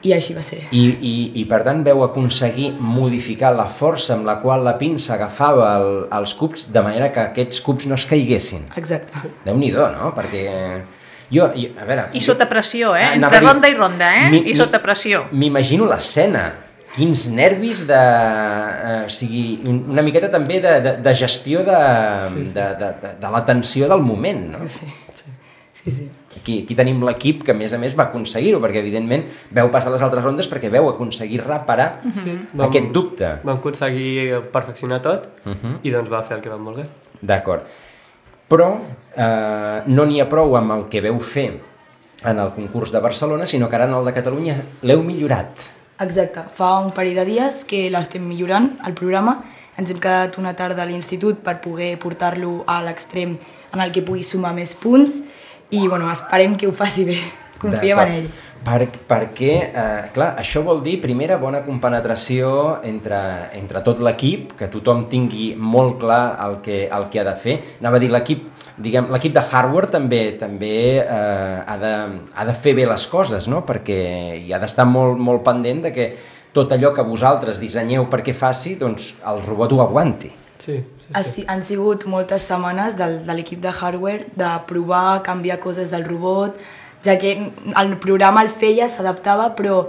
I 0.04 0.12
així 0.16 0.34
va 0.36 0.44
ser. 0.44 0.60
I, 0.76 0.84
i, 1.00 1.14
i 1.40 1.46
per 1.48 1.62
tant 1.64 1.84
veu 1.86 2.04
aconseguir 2.04 2.74
modificar 2.80 3.54
la 3.56 3.68
força 3.72 4.16
amb 4.18 4.28
la 4.28 4.40
qual 4.42 4.66
la 4.66 4.76
pinça 4.80 5.14
agafava 5.16 5.70
el, 5.80 5.90
els 6.20 6.34
cubs 6.36 6.68
de 6.74 6.84
manera 6.84 7.12
que 7.16 7.24
aquests 7.30 7.64
cubs 7.64 7.88
no 7.88 7.96
es 7.96 8.08
caiguessin. 8.10 8.68
Exacte. 8.80 9.24
Déu-n'hi-do, 9.46 9.88
no? 9.96 10.12
Perquè 10.18 10.46
jo, 11.30 11.50
jo, 11.56 11.72
a 11.80 11.86
veure... 11.88 12.08
I 12.16 12.22
sota 12.24 12.48
pressió, 12.50 12.94
eh? 12.96 13.10
Entre 13.18 13.42
ronda 13.44 13.68
i 13.68 13.76
ronda, 13.76 14.08
eh? 14.16 14.30
Mi, 14.32 14.42
I 14.48 14.56
sota 14.56 14.80
pressió. 14.84 15.26
M'imagino 15.36 15.88
l'escena. 15.90 16.46
Quins 16.96 17.28
nervis 17.36 17.84
de... 17.90 17.98
Eh, 17.98 19.02
o 19.06 19.10
sigui, 19.14 19.42
una 19.68 20.06
miqueta 20.06 20.32
també 20.34 20.62
de, 20.64 20.78
de, 20.86 20.94
de 21.04 21.16
gestió 21.20 21.66
de, 21.68 21.82
sí, 22.30 22.46
sí. 22.48 22.54
de, 22.56 22.68
de, 22.80 22.94
de, 23.02 23.12
de 23.20 23.32
l'atenció 23.34 23.90
del 23.92 24.06
moment, 24.06 24.46
no? 24.56 24.62
Sí, 24.72 24.88
sí. 25.18 25.34
sí, 25.74 25.92
sí. 25.92 26.08
Aquí, 26.38 26.62
aquí 26.64 26.78
tenim 26.78 27.04
l'equip 27.06 27.44
que, 27.44 27.52
a 27.52 27.58
més 27.60 27.76
a 27.76 27.82
més, 27.82 27.98
va 27.98 28.08
aconseguir-ho, 28.08 28.62
perquè, 28.64 28.80
evidentment, 28.86 29.26
veu 29.58 29.72
passar 29.74 29.92
les 29.94 30.06
altres 30.06 30.24
rondes 30.24 30.48
perquè 30.50 30.72
veu 30.74 30.88
aconseguir 30.94 31.42
reparar 31.44 31.90
sí. 32.16 32.38
aquest 32.70 32.94
dubte. 32.96 33.34
Vam 33.44 33.60
aconseguir 33.60 34.46
perfeccionar 34.56 35.04
tot 35.04 35.28
uh 35.44 35.52
-huh. 35.52 35.76
i 35.84 35.92
doncs 35.92 36.10
va 36.14 36.24
fer 36.24 36.38
el 36.38 36.46
que 36.46 36.56
vam 36.56 36.64
voler. 36.72 36.88
D'acord 37.22 37.68
però 38.48 38.76
eh, 39.16 39.82
no 39.88 40.06
n'hi 40.06 40.22
ha 40.22 40.30
prou 40.30 40.56
amb 40.60 40.76
el 40.76 40.86
que 40.92 41.04
veu 41.04 41.20
fer 41.20 41.50
en 42.24 42.40
el 42.40 42.54
concurs 42.56 42.92
de 42.92 43.02
Barcelona, 43.04 43.46
sinó 43.46 43.70
que 43.70 43.76
ara 43.78 43.86
en 43.86 43.94
el 43.94 44.06
de 44.06 44.14
Catalunya 44.16 44.58
l'heu 44.82 45.04
millorat. 45.06 45.70
Exacte, 46.00 46.44
fa 46.54 46.78
un 46.84 46.92
parell 46.94 47.18
de 47.18 47.26
dies 47.26 47.64
que 47.66 47.88
l'estem 47.94 48.26
millorant, 48.26 48.76
el 48.86 48.94
programa. 48.98 49.40
Ens 49.78 49.92
hem 49.94 50.00
quedat 50.02 50.38
una 50.42 50.56
tarda 50.58 50.84
a 50.84 50.90
l'institut 50.90 51.42
per 51.46 51.60
poder 51.62 51.96
portar-lo 52.02 52.64
a 52.70 52.80
l'extrem 52.86 53.36
en 53.74 53.84
el 53.84 53.94
que 53.94 54.06
pugui 54.06 54.24
sumar 54.26 54.54
més 54.58 54.74
punts 54.78 55.22
i 55.70 55.88
bueno, 55.88 56.10
esperem 56.12 56.56
que 56.58 56.70
ho 56.70 56.74
faci 56.74 57.06
bé, 57.06 57.18
confiem 57.62 58.00
en 58.02 58.14
ell. 58.14 58.30
Per, 58.66 58.80
perquè, 59.08 59.54
eh, 59.68 60.08
clar, 60.16 60.34
això 60.40 60.64
vol 60.66 60.82
dir, 60.84 60.98
primera, 61.02 61.38
bona 61.40 61.62
compenetració 61.66 62.80
entre, 62.88 63.20
entre 63.56 63.84
tot 63.86 64.02
l'equip, 64.04 64.56
que 64.60 64.68
tothom 64.74 65.06
tingui 65.12 65.54
molt 65.56 66.00
clar 66.02 66.38
el 66.48 66.60
que, 66.66 66.86
el 66.92 67.08
que 67.12 67.22
ha 67.22 67.28
de 67.28 67.36
fer. 67.40 67.58
Anava 67.80 68.00
a 68.00 68.04
dir, 68.04 68.12
l'equip 68.12 68.48
diguem, 68.78 69.10
l'equip 69.14 69.34
de 69.36 69.44
hardware 69.44 69.90
també 69.94 70.22
també 70.40 70.74
eh, 71.02 71.62
ha, 71.66 71.78
de, 71.82 71.94
ha 72.34 72.48
de 72.48 72.56
fer 72.56 72.76
bé 72.78 72.88
les 72.90 73.08
coses, 73.12 73.48
no? 73.50 73.64
perquè 73.66 74.00
hi 74.38 74.54
ha 74.54 74.62
d'estar 74.62 74.88
molt, 74.90 75.18
molt 75.20 75.44
pendent 75.46 75.86
de 75.88 75.94
que 75.96 76.10
tot 76.54 76.72
allò 76.74 76.94
que 76.96 77.06
vosaltres 77.06 77.62
dissenyeu 77.62 78.08
perquè 78.12 78.36
faci, 78.38 78.76
doncs 78.80 79.16
el 79.30 79.42
robot 79.46 79.74
ho 79.76 79.82
aguanti. 79.86 80.32
Sí, 80.58 80.80
sí, 81.04 81.24
sí. 81.30 81.46
Han 81.50 81.62
sigut 81.66 82.08
moltes 82.10 82.48
setmanes 82.50 82.98
del, 82.98 83.20
de 83.28 83.36
l'equip 83.38 83.62
de 83.62 83.74
hardware 83.74 84.32
de 84.38 84.52
provar, 84.70 85.22
canviar 85.26 85.60
coses 85.62 85.92
del 85.94 86.06
robot, 86.08 86.58
ja 87.08 87.18
que 87.22 87.34
el 87.40 87.98
programa 88.04 88.44
el 88.44 88.52
feia, 88.52 88.90
s'adaptava, 88.92 89.54
però 89.58 89.86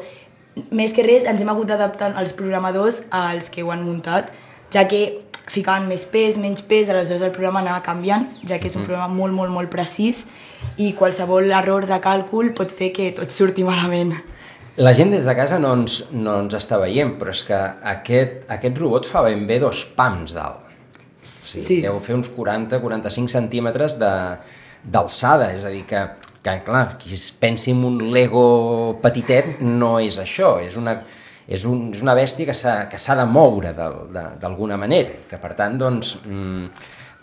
més 0.75 0.95
que 0.95 1.05
res 1.07 1.27
ens 1.29 1.43
hem 1.43 1.51
hagut 1.53 1.71
d'adaptar 1.71 2.13
els 2.19 2.35
programadors 2.39 3.03
als 3.15 3.51
que 3.51 3.65
ho 3.67 3.73
han 3.75 3.85
muntat, 3.87 4.31
ja 4.75 4.87
que 4.89 5.25
ficaven 5.49 5.89
més 5.89 6.05
pes, 6.09 6.37
menys 6.41 6.63
pes, 6.69 6.91
aleshores 6.93 7.25
el 7.25 7.33
programa 7.35 7.63
anava 7.63 7.81
canviant, 7.85 8.29
ja 8.45 8.59
que 8.61 8.69
és 8.69 8.77
un 8.77 8.85
mm. 8.85 8.89
programa 8.91 9.15
molt, 9.15 9.35
molt, 9.35 9.53
molt 9.55 9.73
precís 9.73 10.27
i 10.77 10.93
qualsevol 10.99 11.49
error 11.55 11.87
de 11.89 11.99
càlcul 12.05 12.53
pot 12.57 12.73
fer 12.75 12.91
que 12.95 13.11
tot 13.17 13.33
surti 13.33 13.65
malament. 13.65 14.13
La 14.79 14.93
gent 14.95 15.11
des 15.11 15.25
de 15.27 15.35
casa 15.35 15.59
no 15.59 15.73
ens, 15.75 16.05
no 16.15 16.37
ens 16.45 16.55
està 16.55 16.79
veient, 16.79 17.17
però 17.19 17.33
és 17.35 17.43
que 17.49 17.59
aquest, 17.95 18.45
aquest 18.55 18.79
robot 18.79 19.09
fa 19.09 19.25
ben 19.27 19.47
bé 19.49 19.59
dos 19.63 19.83
pams 19.97 20.37
dalt. 20.37 20.69
Sí. 21.19 21.61
sí. 21.65 21.81
Deu 21.83 21.99
fer 22.01 22.15
uns 22.15 22.31
40-45 22.31 23.33
centímetres 23.33 23.99
d'alçada, 23.99 25.51
és 25.57 25.67
a 25.67 25.73
dir, 25.75 25.83
que 25.89 26.05
que 26.42 26.54
clar, 26.64 26.99
qui 27.00 27.14
es 27.14 27.30
pensi 27.35 27.73
en 27.75 27.85
un 27.85 27.99
Lego 28.12 28.99
petitet 29.02 29.59
no 29.64 29.97
és 30.00 30.18
això, 30.23 30.57
és 30.64 30.76
una, 30.78 30.99
és, 31.49 31.64
un, 31.66 31.88
és 31.95 32.04
una 32.04 32.14
bèstia 32.18 32.47
que 32.49 33.00
s'ha 33.00 33.16
de 33.18 33.26
moure 33.26 33.75
d'alguna 33.75 34.78
manera, 34.80 35.25
que 35.30 35.40
per 35.40 35.54
tant, 35.59 35.78
doncs, 35.80 36.18
mm, 36.25 36.68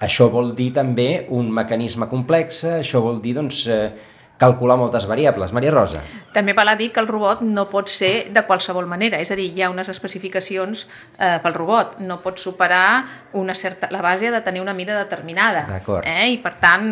això 0.06 0.28
vol 0.32 0.52
dir 0.58 0.72
també 0.76 1.26
un 1.32 1.48
mecanisme 1.54 2.10
complex, 2.12 2.66
això 2.82 3.02
vol 3.06 3.22
dir, 3.24 3.36
doncs, 3.38 3.66
eh, 3.72 3.90
calcular 4.38 4.78
moltes 4.78 5.08
variables. 5.08 5.54
Maria 5.54 5.72
Rosa. 5.72 6.02
També 6.36 6.54
val 6.54 6.68
a 6.68 6.76
dir 6.76 6.90
que 6.92 7.00
el 7.00 7.08
robot 7.08 7.42
no 7.46 7.70
pot 7.72 7.88
ser 7.92 8.28
de 8.36 8.44
qualsevol 8.48 8.88
manera, 8.92 9.22
és 9.24 9.32
a 9.32 9.38
dir, 9.40 9.48
hi 9.56 9.64
ha 9.64 9.70
unes 9.72 9.88
especificacions 9.92 10.84
eh, 11.18 11.38
pel 11.44 11.56
robot, 11.56 12.00
no 12.04 12.20
pot 12.24 12.42
superar 12.42 13.06
una 13.40 13.56
certa, 13.56 13.88
la 13.92 14.02
base 14.04 14.32
de 14.32 14.42
tenir 14.44 14.62
una 14.62 14.74
mida 14.76 14.98
determinada. 15.00 15.64
Eh? 16.04 16.28
I 16.34 16.42
per 16.44 16.56
tant, 16.60 16.90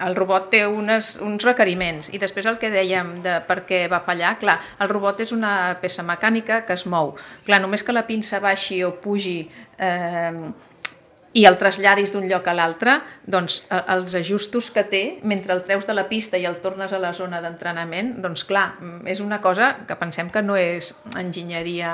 el 0.00 0.16
robot 0.16 0.48
té 0.54 0.64
unes, 0.66 1.12
uns 1.20 1.44
requeriments. 1.44 2.08
I 2.14 2.22
després 2.22 2.48
el 2.48 2.56
que 2.62 2.72
dèiem 2.72 3.18
de 3.24 3.36
per 3.44 3.60
què 3.68 3.84
va 3.92 4.00
fallar, 4.06 4.38
clar, 4.40 4.56
el 4.80 4.88
robot 4.88 5.20
és 5.26 5.36
una 5.36 5.76
peça 5.82 6.04
mecànica 6.06 6.62
que 6.64 6.78
es 6.78 6.86
mou. 6.88 7.12
Clar, 7.44 7.60
només 7.60 7.84
que 7.84 7.92
la 7.92 8.06
pinça 8.08 8.40
baixi 8.40 8.80
o 8.86 8.94
pugi 9.04 9.38
eh, 9.76 10.32
i 11.32 11.44
el 11.46 11.54
traslladis 11.60 12.10
d'un 12.10 12.24
lloc 12.26 12.48
a 12.50 12.54
l'altre, 12.58 12.96
doncs 13.30 13.60
els 13.70 14.14
ajustos 14.18 14.70
que 14.74 14.82
té 14.90 15.02
mentre 15.22 15.54
el 15.54 15.60
treus 15.62 15.86
de 15.86 15.94
la 15.94 16.08
pista 16.10 16.38
i 16.40 16.46
el 16.48 16.56
tornes 16.58 16.90
a 16.90 16.98
la 16.98 17.12
zona 17.14 17.38
d'entrenament, 17.44 18.16
doncs 18.22 18.42
clar, 18.48 18.72
és 19.06 19.22
una 19.22 19.38
cosa 19.40 19.70
que 19.86 19.94
pensem 20.00 20.32
que 20.34 20.42
no 20.42 20.56
és 20.58 20.90
enginyeria 21.20 21.92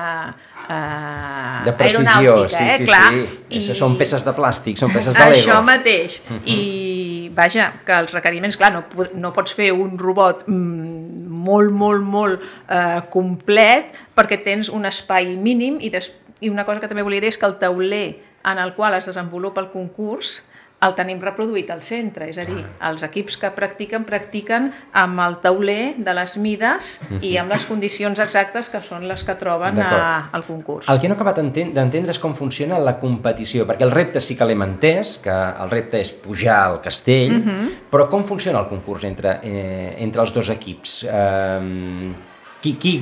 eh, 0.64 1.66
de 1.68 1.74
precisió, 1.76 2.06
aeronàutica, 2.14 2.56
sí, 2.56 2.64
eh? 2.64 2.78
sí, 2.78 2.88
clar. 2.88 3.10
sí. 3.12 3.38
I... 3.50 3.60
Això 3.60 3.76
són 3.82 3.98
peces 4.00 4.24
de 4.24 4.34
plàstic, 4.36 4.80
són 4.80 4.94
peces 4.94 5.12
de 5.12 5.28
Lego. 5.28 5.42
Això 5.42 5.60
mateix. 5.66 6.20
Uh 6.24 6.36
-huh. 6.36 6.42
I 6.56 7.30
vaja, 7.36 7.72
que 7.84 7.92
els 7.92 8.12
requeriments, 8.16 8.56
clar, 8.56 8.72
no, 8.72 8.84
no 9.14 9.32
pots 9.36 9.52
fer 9.52 9.68
un 9.72 9.98
robot 9.98 10.46
mm, 10.48 11.28
molt, 11.28 11.72
molt, 11.72 12.02
molt 12.02 12.40
eh, 12.68 13.02
complet 13.12 13.92
perquè 14.16 14.40
tens 14.42 14.72
un 14.72 14.86
espai 14.86 15.36
mínim 15.36 15.76
i, 15.80 15.90
des... 15.90 16.10
i 16.40 16.48
una 16.48 16.64
cosa 16.64 16.80
que 16.80 16.88
també 16.88 17.02
volia 17.02 17.20
dir 17.20 17.28
és 17.28 17.38
que 17.38 17.46
el 17.46 17.58
tauler 17.60 18.06
en 18.46 18.58
el 18.62 18.74
qual 18.74 18.94
es 18.94 19.06
desenvolupa 19.10 19.60
el 19.60 19.70
concurs 19.70 20.40
el 20.84 20.92
tenim 20.92 21.20
reproduït 21.24 21.70
al 21.72 21.80
centre, 21.84 22.26
és 22.28 22.36
a 22.36 22.44
dir, 22.44 22.58
els 22.84 23.04
equips 23.06 23.38
que 23.40 23.48
practiquen, 23.56 24.04
practiquen 24.08 24.68
amb 25.00 25.22
el 25.24 25.38
tauler 25.44 25.96
de 26.04 26.14
les 26.18 26.36
mides 26.42 26.90
i 27.24 27.32
amb 27.40 27.54
les 27.54 27.64
condicions 27.68 28.20
exactes 28.20 28.68
que 28.72 28.82
són 28.84 29.06
les 29.08 29.24
que 29.24 29.36
troben 29.40 29.80
a, 29.80 30.28
al 30.36 30.44
concurs. 30.44 30.90
El 30.92 31.00
que 31.00 31.08
no 31.08 31.16
he 31.16 31.18
acabat 31.18 31.40
d'entendre 31.40 32.12
és 32.12 32.20
com 32.20 32.36
funciona 32.36 32.78
la 32.82 32.98
competició, 33.00 33.64
perquè 33.68 33.88
el 33.88 33.94
repte 33.94 34.20
sí 34.20 34.36
que 34.36 34.48
l'hem 34.48 34.66
entès, 34.66 35.16
que 35.24 35.32
el 35.32 35.72
repte 35.72 36.00
és 36.02 36.12
pujar 36.12 36.58
al 36.66 36.80
castell, 36.84 37.38
uh 37.38 37.46
-huh. 37.46 37.70
però 37.90 38.10
com 38.12 38.24
funciona 38.24 38.60
el 38.60 38.68
concurs 38.68 39.04
entre, 39.04 39.40
eh, 39.42 39.96
entre 39.98 40.20
els 40.20 40.32
dos 40.34 40.50
equips? 40.50 41.04
Eh, 41.04 42.12
qui, 42.60 42.76
qui, 42.76 42.94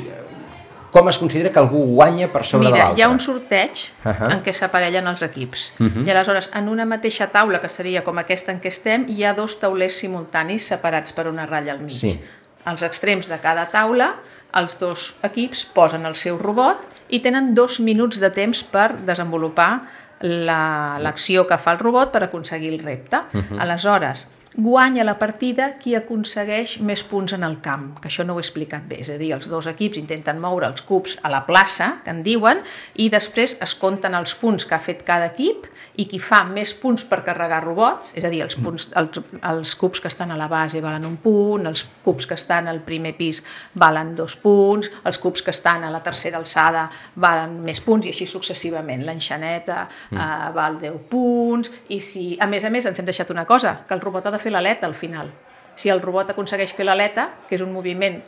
com 0.94 1.08
es 1.10 1.18
considera 1.18 1.50
que 1.50 1.58
algú 1.58 1.80
guanya 1.96 2.28
per 2.30 2.44
sobre 2.46 2.68
Mira, 2.68 2.76
de 2.76 2.82
l'altre? 2.84 3.00
hi 3.00 3.02
ha 3.02 3.08
un 3.10 3.18
sorteig 3.18 3.80
uh 4.04 4.12
-huh. 4.12 4.32
en 4.32 4.42
què 4.44 4.52
s'aparellen 4.52 5.06
els 5.06 5.22
equips. 5.22 5.74
Uh 5.80 5.86
-huh. 5.86 6.06
I 6.06 6.10
aleshores, 6.10 6.50
en 6.54 6.68
una 6.68 6.84
mateixa 6.84 7.26
taula, 7.26 7.60
que 7.60 7.68
seria 7.68 8.04
com 8.04 8.18
aquesta 8.18 8.52
en 8.52 8.60
què 8.60 8.68
estem, 8.68 9.04
hi 9.08 9.24
ha 9.24 9.34
dos 9.34 9.58
taulers 9.58 9.98
simultanis 9.98 10.66
separats 10.66 11.12
per 11.12 11.26
una 11.26 11.46
ratlla 11.46 11.72
al 11.72 11.80
mig. 11.80 11.96
Sí. 11.96 12.20
Els 12.66 12.82
extrems 12.82 13.28
de 13.28 13.38
cada 13.40 13.70
taula 13.70 14.14
els 14.52 14.78
dos 14.78 15.16
equips 15.22 15.64
posen 15.64 16.06
el 16.06 16.14
seu 16.14 16.38
robot 16.38 16.78
i 17.08 17.20
tenen 17.20 17.54
dos 17.54 17.80
minuts 17.80 18.20
de 18.20 18.30
temps 18.30 18.62
per 18.62 19.04
desenvolupar 19.04 19.82
l'acció 20.20 21.42
la, 21.42 21.48
que 21.48 21.58
fa 21.58 21.72
el 21.72 21.78
robot 21.78 22.12
per 22.12 22.22
aconseguir 22.22 22.72
el 22.72 22.78
repte. 22.78 23.16
Uh 23.16 23.40
-huh. 23.40 23.60
Aleshores, 23.60 24.28
guanya 24.56 25.04
la 25.04 25.16
partida 25.18 25.72
qui 25.82 25.96
aconsegueix 25.98 26.78
més 26.86 27.02
punts 27.08 27.34
en 27.34 27.42
el 27.46 27.58
camp, 27.62 27.88
que 28.00 28.08
això 28.10 28.24
no 28.26 28.36
ho 28.36 28.40
he 28.40 28.44
explicat 28.44 28.86
bé, 28.86 29.00
és 29.02 29.10
a 29.10 29.18
dir, 29.18 29.32
els 29.34 29.48
dos 29.50 29.66
equips 29.70 29.98
intenten 29.98 30.38
moure 30.42 30.68
els 30.70 30.84
cubs 30.86 31.16
a 31.22 31.30
la 31.32 31.42
plaça, 31.46 31.96
que 32.04 32.14
en 32.14 32.22
diuen, 32.26 32.62
i 32.94 33.08
després 33.10 33.56
es 33.64 33.74
compten 33.80 34.14
els 34.14 34.36
punts 34.38 34.66
que 34.66 34.76
ha 34.76 34.82
fet 34.82 35.02
cada 35.06 35.32
equip 35.32 35.66
i 35.98 36.06
qui 36.10 36.20
fa 36.22 36.42
més 36.46 36.74
punts 36.78 37.06
per 37.10 37.22
carregar 37.26 37.62
robots, 37.64 38.12
és 38.14 38.24
a 38.24 38.30
dir, 38.30 38.42
els, 38.46 38.56
punts, 38.58 38.88
els, 38.98 39.20
els 39.50 39.74
cubs 39.78 40.02
que 40.02 40.10
estan 40.10 40.30
a 40.34 40.38
la 40.38 40.48
base 40.50 40.82
valen 40.82 41.06
un 41.06 41.18
punt, 41.22 41.66
els 41.66 41.84
cubs 42.04 42.26
que 42.30 42.38
estan 42.38 42.70
al 42.70 42.80
primer 42.86 43.14
pis 43.18 43.42
valen 43.78 44.14
dos 44.18 44.36
punts, 44.42 44.90
els 45.04 45.18
cubs 45.22 45.42
que 45.42 45.54
estan 45.54 45.84
a 45.84 45.92
la 45.94 46.02
tercera 46.02 46.38
alçada 46.38 46.86
valen 47.16 47.60
més 47.66 47.82
punts 47.84 48.06
i 48.06 48.14
així 48.14 48.26
successivament. 48.30 49.04
L'enxaneta 49.06 49.84
mm. 49.86 50.18
eh, 50.18 50.50
val 50.54 50.78
10 50.82 50.98
punts 51.10 51.72
i 51.94 52.00
si, 52.02 52.26
a 52.38 52.46
més 52.50 52.64
a 52.64 52.70
més, 52.70 52.86
ens 52.86 52.98
hem 52.98 53.08
deixat 53.08 53.30
una 53.34 53.46
cosa, 53.46 53.76
que 53.86 53.94
el 53.94 54.02
robot 54.02 54.28
ha 54.28 54.34
de 54.34 54.42
fer 54.44 54.52
l'aleta 54.52 54.86
al 54.86 54.94
final. 54.98 55.32
Si 55.74 55.90
el 55.90 56.02
robot 56.04 56.30
aconsegueix 56.34 56.74
fer 56.76 56.86
l'aleta, 56.86 57.30
que 57.48 57.56
és 57.56 57.64
un 57.64 57.72
moviment 57.74 58.20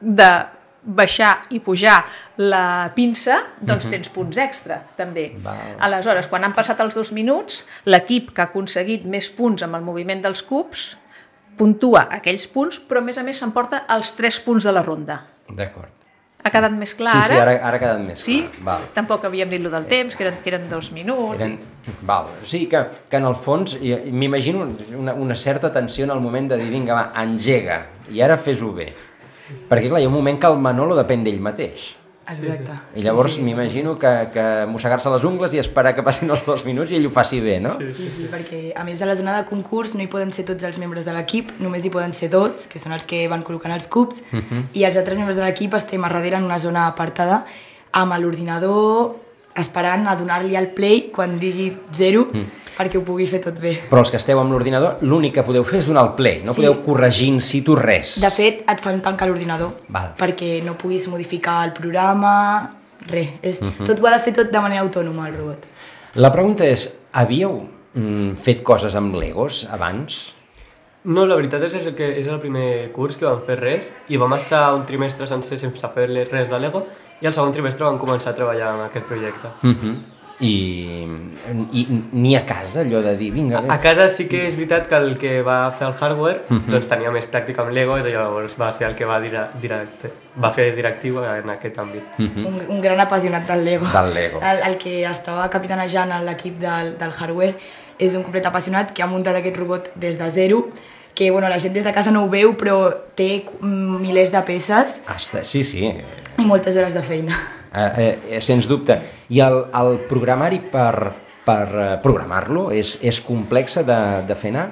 de 0.00 0.30
baixar 0.84 1.38
i 1.56 1.62
pujar 1.64 2.02
la 2.36 2.92
pinça, 2.94 3.38
doncs 3.60 3.86
uh 3.86 3.88
-huh. 3.88 3.92
tens 3.92 4.08
punts 4.08 4.36
extra, 4.36 4.82
també. 4.96 5.32
Val. 5.38 5.56
Aleshores, 5.78 6.26
quan 6.28 6.44
han 6.44 6.52
passat 6.54 6.80
els 6.80 6.94
dos 6.94 7.12
minuts, 7.12 7.64
l'equip 7.84 8.34
que 8.34 8.42
ha 8.42 8.44
aconseguit 8.44 9.04
més 9.04 9.30
punts 9.30 9.62
amb 9.62 9.74
el 9.76 9.82
moviment 9.82 10.20
dels 10.20 10.42
cubs 10.42 10.96
puntua 11.56 12.08
aquells 12.10 12.46
punts, 12.46 12.80
però 12.80 12.98
a 12.98 13.00
més 13.00 13.18
a 13.18 13.22
més 13.22 13.38
s'emporta 13.38 13.84
els 13.88 14.14
tres 14.16 14.40
punts 14.40 14.64
de 14.64 14.72
la 14.72 14.82
ronda. 14.82 15.24
D'acord. 15.48 16.03
Ha 16.44 16.50
quedat 16.52 16.74
més 16.76 16.92
clar 16.92 17.14
sí, 17.14 17.20
ara? 17.22 17.28
Sí, 17.30 17.40
ara, 17.40 17.52
ara 17.56 17.78
ha 17.78 17.80
quedat 17.80 18.02
més 18.04 18.20
sí? 18.20 18.36
clar. 18.44 18.64
Val. 18.66 18.84
Tampoc 18.92 19.24
havíem 19.30 19.48
dit 19.48 19.62
lo 19.64 19.72
del 19.72 19.86
temps, 19.88 20.16
que 20.16 20.26
eren, 20.26 20.36
que 20.44 20.52
eren 20.52 20.68
dos 20.68 20.90
minuts. 20.92 21.40
Eren... 21.40 21.56
Val. 22.04 22.28
O 22.36 22.48
sigui 22.48 22.68
que, 22.72 22.82
que 23.08 23.20
en 23.20 23.28
el 23.30 23.36
fons 23.40 23.78
m'imagino 23.80 24.68
una, 25.00 25.16
una 25.16 25.36
certa 25.40 25.72
tensió 25.72 26.04
en 26.04 26.12
el 26.12 26.20
moment 26.20 26.52
de 26.52 26.60
dir 26.60 26.68
vinga, 26.72 26.98
va, 26.98 27.06
engega, 27.24 27.80
i 28.12 28.20
ara 28.24 28.36
fes-ho 28.36 28.74
bé. 28.76 28.90
Perquè 29.70 29.88
clar, 29.88 30.00
hi 30.02 30.08
ha 30.08 30.12
un 30.12 30.16
moment 30.16 30.40
que 30.40 30.52
el 30.52 30.60
Manolo 30.60 30.96
depèn 31.00 31.24
d'ell 31.24 31.40
mateix. 31.44 31.94
Exacte. 32.24 32.76
I 32.96 33.02
llavors 33.04 33.34
sí, 33.34 33.38
sí. 33.38 33.44
m'imagino 33.44 33.98
que, 33.98 34.12
que 34.32 34.44
mossegar-se 34.70 35.10
les 35.12 35.24
ungles 35.28 35.52
i 35.54 35.60
esperar 35.60 35.94
que 35.96 36.04
passin 36.06 36.32
els 36.32 36.46
dos 36.48 36.64
minuts 36.64 36.92
i 36.92 36.98
ell 36.98 37.08
ho 37.08 37.12
faci 37.12 37.40
bé, 37.44 37.58
no? 37.60 37.74
Sí, 37.80 37.90
sí, 37.98 38.08
sí, 38.08 38.28
perquè 38.32 38.62
a 38.76 38.84
més 38.86 39.02
de 39.02 39.08
la 39.10 39.16
zona 39.18 39.36
de 39.36 39.44
concurs 39.48 39.94
no 39.98 40.04
hi 40.04 40.08
poden 40.12 40.32
ser 40.32 40.46
tots 40.48 40.64
els 40.64 40.78
membres 40.80 41.04
de 41.04 41.12
l'equip, 41.16 41.52
només 41.60 41.84
hi 41.84 41.92
poden 41.92 42.16
ser 42.16 42.30
dos, 42.32 42.64
que 42.70 42.80
són 42.80 42.96
els 42.96 43.04
que 43.10 43.26
van 43.28 43.44
col·locant 43.44 43.74
els 43.76 43.88
cubs, 43.92 44.22
uh 44.24 44.36
mhm. 44.36 44.46
-huh. 44.50 44.64
i 44.72 44.84
els 44.88 44.96
altres 44.96 45.18
membres 45.18 45.36
de 45.36 45.44
l'equip 45.44 45.74
estem 45.74 46.04
a 46.04 46.08
darrere 46.08 46.36
en 46.36 46.44
una 46.44 46.58
zona 46.58 46.86
apartada 46.86 47.44
amb 47.92 48.16
l'ordinador 48.18 49.14
esperant 49.54 50.08
a 50.08 50.16
donar-li 50.18 50.56
el 50.56 50.68
play 50.74 51.10
quan 51.14 51.38
digui 51.38 51.72
zero 51.94 52.26
mm. 52.32 52.63
Perquè 52.76 52.98
ho 52.98 53.04
pugui 53.06 53.26
fer 53.30 53.40
tot 53.44 53.58
bé. 53.60 53.74
Però 53.90 54.02
els 54.02 54.10
que 54.10 54.18
esteu 54.20 54.40
amb 54.40 54.52
l'ordinador, 54.52 54.98
l'únic 55.02 55.34
que 55.38 55.44
podeu 55.46 55.64
fer 55.64 55.78
és 55.82 55.88
donar 55.90 56.04
el 56.08 56.14
play, 56.18 56.42
no 56.44 56.52
sí. 56.52 56.62
podeu 56.62 56.80
corregir 56.86 57.28
in 57.32 57.40
situ 57.40 57.76
res. 57.78 58.18
De 58.22 58.30
fet, 58.34 58.64
et 58.70 58.80
fan 58.82 59.00
tancar 59.04 59.28
l'ordinador 59.30 59.76
perquè 60.18 60.58
no 60.64 60.76
puguis 60.80 61.06
modificar 61.08 61.62
el 61.68 61.72
programa, 61.76 62.34
res. 63.06 63.28
És, 63.42 63.60
mm 63.62 63.68
-hmm. 63.68 63.86
Tot 63.86 64.00
ho 64.00 64.06
ha 64.06 64.16
de 64.16 64.22
fer 64.22 64.34
tot 64.34 64.50
de 64.50 64.60
manera 64.60 64.82
autònoma, 64.82 65.28
el 65.28 65.34
robot. 65.34 65.66
La 66.14 66.30
pregunta 66.30 66.64
és, 66.64 66.94
havíeu 67.12 67.68
mm, 67.94 68.36
fet 68.36 68.62
coses 68.62 68.94
amb 68.94 69.14
Legos 69.14 69.68
abans? 69.70 70.34
No, 71.04 71.26
la 71.26 71.36
veritat 71.36 71.62
és, 71.62 71.74
és 71.74 71.94
que 71.94 72.06
és 72.18 72.26
el 72.26 72.40
primer 72.40 72.90
curs 72.92 73.16
que 73.16 73.26
vam 73.26 73.42
fer 73.44 73.58
res 73.60 73.88
i 74.08 74.16
vam 74.16 74.32
estar 74.32 74.74
un 74.74 74.86
trimestre 74.86 75.26
sencer 75.26 75.58
sense 75.58 75.88
fer 75.94 76.06
res 76.08 76.48
de 76.48 76.58
Lego 76.58 76.86
i 77.20 77.26
al 77.26 77.34
segon 77.36 77.52
trimestre 77.52 77.84
vam 77.84 77.98
començar 78.00 78.32
a 78.32 78.34
treballar 78.38 78.74
en 78.74 78.80
aquest 78.86 79.06
projecte. 79.06 79.48
Uh 79.62 79.68
mhm. 79.68 79.74
-huh. 79.74 80.13
I, 80.40 81.06
i 81.72 81.84
ni 82.12 82.34
a 82.34 82.44
casa, 82.44 82.80
allò 82.80 83.00
de 83.04 83.12
dir, 83.16 83.30
vinga... 83.32 83.60
A, 83.60 83.74
a 83.74 83.78
casa 83.78 84.08
sí 84.10 84.26
que 84.26 84.40
és 84.48 84.56
veritat 84.58 84.88
que 84.90 84.98
el 84.98 85.14
que 85.20 85.34
va 85.46 85.58
fer 85.78 85.86
el 85.86 85.94
hardware 85.94 86.40
uh 86.48 86.54
mhm. 86.54 86.60
-huh. 86.60 86.72
doncs 86.72 86.88
tenia 86.88 87.10
més 87.10 87.26
pràctica 87.30 87.62
amb 87.62 87.70
Lego 87.72 87.98
i 87.98 88.02
llavors 88.02 88.56
va 88.60 88.72
ser 88.72 88.88
el 88.88 88.94
que 88.94 89.04
va, 89.04 89.20
dire, 89.20 89.46
direct, 89.62 90.06
va 90.42 90.50
fer 90.50 90.74
directiu 90.74 91.22
en 91.22 91.50
aquest 91.50 91.78
àmbit. 91.78 92.02
Uh 92.18 92.22
mhm. 92.22 92.30
-huh. 92.34 92.46
un, 92.46 92.76
un 92.76 92.80
gran 92.80 93.00
apassionat 93.00 93.46
del 93.46 93.64
Lego. 93.64 93.86
Del 93.86 94.14
Lego. 94.14 94.40
El, 94.42 94.72
el 94.72 94.76
que 94.76 95.04
estava 95.04 95.48
capitanejant 95.48 96.10
l'equip 96.24 96.58
del, 96.58 96.98
del 96.98 97.12
hardware 97.12 97.54
és 97.98 98.14
un 98.14 98.22
complet 98.22 98.46
apassionat 98.46 98.92
que 98.92 99.02
ha 99.02 99.06
muntat 99.06 99.36
aquest 99.36 99.56
robot 99.56 99.90
des 99.94 100.18
de 100.18 100.30
zero 100.30 100.68
que 101.14 101.30
bueno, 101.30 101.48
la 101.48 101.58
gent 101.60 101.72
des 101.72 101.84
de 101.84 101.92
casa 101.92 102.10
no 102.10 102.24
ho 102.24 102.28
veu, 102.28 102.56
però 102.58 102.92
té 103.14 103.46
milers 103.60 104.32
de 104.32 104.42
peces. 104.42 105.00
Hasta, 105.06 105.44
sí, 105.44 105.62
sí. 105.62 105.86
I 106.38 106.42
moltes 106.44 106.76
hores 106.76 106.94
de 106.94 107.02
feina. 107.02 107.38
Eh, 107.74 108.18
eh, 108.30 108.40
sens 108.40 108.68
dubte. 108.70 109.00
I 109.34 109.40
el, 109.42 109.64
el 109.74 109.96
programari 110.06 110.60
per, 110.70 111.10
per 111.42 111.66
eh, 111.66 111.86
programar-lo 112.02 112.68
és, 112.70 113.00
és 113.02 113.18
complexa 113.24 113.82
de, 113.82 114.00
de 114.28 114.36
fer 114.38 114.52
anar? 114.54 114.68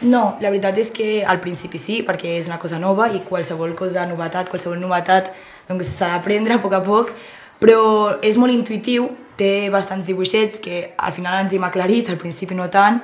No, 0.00 0.38
la 0.40 0.48
veritat 0.48 0.78
és 0.80 0.92
que 0.94 1.08
al 1.26 1.42
principi 1.44 1.80
sí, 1.82 1.98
perquè 2.06 2.38
és 2.38 2.48
una 2.48 2.60
cosa 2.62 2.78
nova 2.80 3.10
i 3.12 3.20
qualsevol 3.26 3.74
cosa, 3.76 4.06
novetat, 4.08 4.48
qualsevol 4.48 4.78
novetat, 4.80 5.28
doncs 5.68 5.90
s'ha 5.98 6.14
d'aprendre 6.14 6.56
a 6.56 6.62
poc 6.62 6.76
a 6.78 6.80
poc, 6.86 7.12
però 7.60 8.16
és 8.24 8.38
molt 8.40 8.54
intuitiu, 8.54 9.10
té 9.38 9.68
bastants 9.74 10.06
dibuixets 10.06 10.62
que 10.62 10.94
al 10.96 11.12
final 11.12 11.42
ens 11.42 11.52
hem 11.52 11.66
aclarit, 11.66 12.08
al 12.08 12.18
principi 12.18 12.56
no 12.56 12.70
tant, 12.72 13.02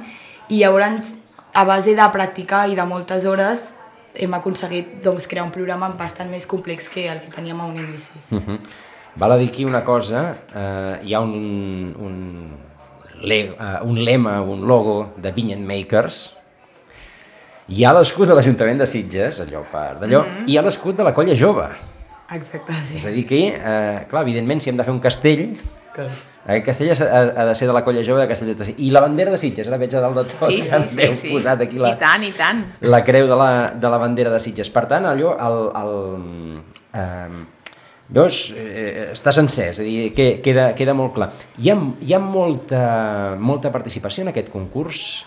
i 0.48 0.62
llavors 0.62 1.12
a 1.52 1.66
base 1.68 1.92
de 1.98 2.08
practicar 2.14 2.64
i 2.70 2.78
de 2.78 2.88
moltes 2.88 3.26
hores 3.28 3.68
hem 4.14 4.34
aconseguit 4.38 5.00
doncs, 5.02 5.26
crear 5.26 5.44
un 5.44 5.52
programa 5.52 5.90
bastant 5.98 6.30
més 6.30 6.46
complex 6.46 6.88
que 6.88 7.08
el 7.10 7.20
que 7.20 7.34
teníem 7.34 7.60
a 7.60 7.66
un 7.66 7.76
inici. 7.76 8.14
Uh 8.30 8.40
-huh. 8.40 8.58
Val 9.16 9.32
a 9.32 9.36
dir 9.38 9.48
aquí 9.48 9.64
una 9.64 9.84
cosa, 9.84 10.36
eh, 10.54 11.00
hi 11.04 11.14
ha 11.14 11.20
un, 11.20 11.94
un, 11.98 12.56
le, 13.22 13.38
uh, 13.52 13.86
un 13.86 14.02
lema, 14.04 14.40
un 14.42 14.66
logo 14.66 15.14
de 15.16 15.30
Vinyet 15.32 15.60
Makers, 15.62 16.24
hi 17.68 17.84
ha 17.84 17.92
l'escut 17.94 18.28
de 18.28 18.34
l'Ajuntament 18.34 18.82
de 18.82 18.88
Sitges, 18.90 19.38
allò 19.44 19.62
per 19.70 20.00
d'allò, 20.00 20.20
uh 20.20 20.26
-huh. 20.26 20.48
i 20.48 20.52
hi 20.52 20.58
ha 20.58 20.62
l'escut 20.62 20.96
de 20.96 21.04
la 21.04 21.14
Colla 21.14 21.34
Jove. 21.34 21.68
Exacte, 22.32 22.72
sí. 22.82 22.96
És 22.96 23.06
a 23.06 23.10
dir 23.10 23.24
que, 23.26 23.38
eh, 23.48 24.06
clar, 24.08 24.22
evidentment, 24.22 24.60
si 24.60 24.70
hem 24.70 24.76
de 24.76 24.84
fer 24.84 24.92
un 24.92 25.00
castell, 25.00 25.56
que... 25.94 26.02
Aquest 26.44 26.66
castell 26.66 26.90
ha, 26.90 27.20
ha 27.40 27.44
de 27.46 27.54
ser 27.54 27.68
de 27.68 27.72
la 27.72 27.82
colla 27.84 28.02
jove 28.04 28.20
de 28.20 28.28
Castellet 28.28 28.58
de 28.58 28.66
Sitges. 28.66 28.84
I 28.84 28.90
la 28.90 29.00
bandera 29.00 29.30
de 29.30 29.38
Sitges, 29.40 29.68
ara 29.70 29.78
veig 29.80 29.94
a 29.94 30.00
dalt 30.02 30.18
de 30.18 30.24
tot, 30.24 30.50
sí, 30.50 30.62
sí, 30.62 30.80
sí, 30.88 31.12
sí. 31.14 31.30
posat 31.32 31.62
aquí 31.64 31.78
la, 31.80 31.94
I 31.94 31.98
tant, 32.00 32.26
i 32.26 32.32
tant. 32.36 32.64
la 32.82 33.00
creu 33.06 33.28
de 33.30 33.38
la, 33.38 33.50
de 33.80 33.92
la 33.94 34.00
bandera 34.02 34.32
de 34.34 34.40
Sitges. 34.42 34.68
Per 34.74 34.84
tant, 34.90 35.06
allò, 35.08 35.36
el, 35.46 35.56
el, 35.80 35.94
eh, 36.92 37.28
Llavors, 38.12 38.52
eh, 38.56 39.10
està 39.12 39.32
sencer, 39.32 39.70
és 39.72 39.78
a 39.80 39.82
dir, 39.86 40.12
que, 40.14 40.40
queda, 40.44 40.74
queda 40.76 40.92
molt 40.94 41.14
clar. 41.14 41.30
Hi 41.58 41.70
ha, 41.72 41.78
hi 42.04 42.12
ha 42.12 42.20
molta, 42.20 42.82
molta 43.40 43.72
participació 43.72 44.26
en 44.26 44.34
aquest 44.34 44.50
concurs? 44.52 45.24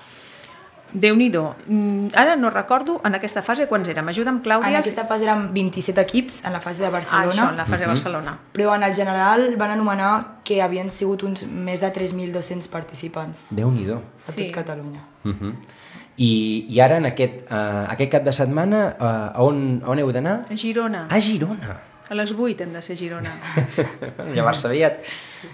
déu 0.94 1.16
nhi 1.16 1.30
mm, 1.30 2.16
Ara 2.16 2.36
no 2.36 2.50
recordo 2.50 3.02
en 3.06 3.16
aquesta 3.16 3.42
fase 3.42 3.68
quants 3.68 3.90
érem. 3.90 4.08
Ajuda'm, 4.08 4.42
Clàudia. 4.44 4.70
En 4.70 4.76
aquesta 4.80 5.06
fase 5.06 5.26
eren 5.26 5.54
27 5.54 6.02
equips, 6.02 6.44
en 6.46 6.54
la 6.54 6.60
fase 6.60 6.84
de 6.84 6.90
Barcelona. 6.90 7.28
Ah, 7.28 7.34
això, 7.34 7.50
en 7.52 7.58
la 7.58 7.66
fase 7.66 7.82
de 7.82 7.88
Barcelona. 7.88 8.38
Però 8.54 8.76
en 8.76 8.84
el 8.84 8.96
general 8.96 9.56
van 9.58 9.72
anomenar 9.72 10.42
que 10.44 10.62
havien 10.62 10.90
sigut 10.92 11.24
uns 11.24 11.46
més 11.46 11.82
de 11.84 11.92
3.200 11.94 12.70
participants. 12.70 13.48
déu 13.52 13.72
nhi 13.72 13.92
A 13.92 14.32
sí. 14.32 14.48
tot 14.48 14.52
Catalunya. 14.54 15.02
Uh 15.24 15.32
-huh. 15.32 15.54
I, 16.18 16.66
I 16.70 16.80
ara, 16.80 16.98
en 16.98 17.06
aquest, 17.06 17.46
uh, 17.52 17.92
aquest 17.92 18.12
cap 18.12 18.24
de 18.24 18.32
setmana, 18.32 18.96
uh, 19.00 19.42
on, 19.42 19.84
on 19.86 20.00
heu 20.00 20.12
d'anar? 20.12 20.42
A 20.50 20.56
Girona. 20.56 21.08
A 21.10 21.22
Girona. 21.22 21.87
A 22.10 22.16
les 22.16 22.32
8 22.32 22.64
hem 22.64 22.74
de 22.74 22.82
ser 22.82 22.96
a 22.96 23.02
Girona. 23.02 23.36
Llevar-se 24.36 24.68
aviat. 24.68 25.04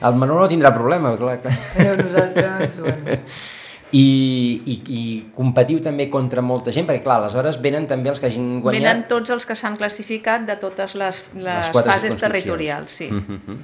El 0.01 0.15
Manolo 0.15 0.45
no 0.45 0.47
tindrà 0.51 0.73
problema, 0.75 1.15
clar. 1.17 1.39
Però 1.73 1.97
nosaltres, 1.97 2.79
bueno 2.79 3.19
i, 3.93 4.61
i, 4.65 4.75
i 4.89 5.01
competiu 5.35 5.77
també 5.85 6.07
contra 6.09 6.41
molta 6.41 6.73
gent, 6.73 6.87
perquè 6.89 7.03
clar, 7.05 7.19
aleshores 7.21 7.59
venen 7.61 7.85
també 7.89 8.09
els 8.09 8.21
que 8.21 8.31
hagin 8.31 8.57
guanyat... 8.63 8.81
Venen 8.81 9.05
tots 9.11 9.33
els 9.35 9.45
que 9.45 9.57
s'han 9.59 9.77
classificat 9.77 10.47
de 10.49 10.57
totes 10.61 10.95
les, 10.97 11.21
les, 11.37 11.45
les 11.45 11.71
fases 11.77 12.17
territorials, 12.17 12.91
sí. 12.91 13.11
Mm 13.11 13.23
-hmm. 13.29 13.63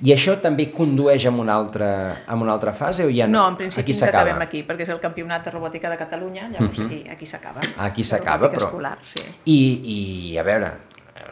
I 0.00 0.14
això 0.14 0.38
també 0.40 0.70
condueix 0.72 1.26
a 1.26 1.30
una 1.30 1.54
altra, 1.54 2.24
a 2.26 2.34
una 2.34 2.52
altra 2.52 2.72
fase 2.72 3.04
o 3.04 3.10
ja 3.12 3.26
no? 3.26 3.38
No, 3.38 3.48
en 3.48 3.56
principi 3.56 3.92
ens 3.92 4.02
acabem 4.02 4.40
aquí, 4.40 4.64
perquè 4.66 4.82
és 4.82 4.88
el 4.88 4.98
Campionat 4.98 5.44
de 5.44 5.50
Robòtica 5.50 5.90
de 5.90 5.96
Catalunya, 5.96 6.48
llavors 6.48 6.78
uh 6.78 6.84
-huh. 6.84 6.86
aquí, 6.86 7.08
aquí 7.10 7.26
s'acaba. 7.26 7.60
Aquí 7.76 8.02
s'acaba, 8.02 8.50
però... 8.50 8.64
Escolar, 8.64 8.98
sí. 9.14 9.20
I, 9.44 9.58
I, 9.84 10.38
a 10.38 10.42
veure, 10.42 10.72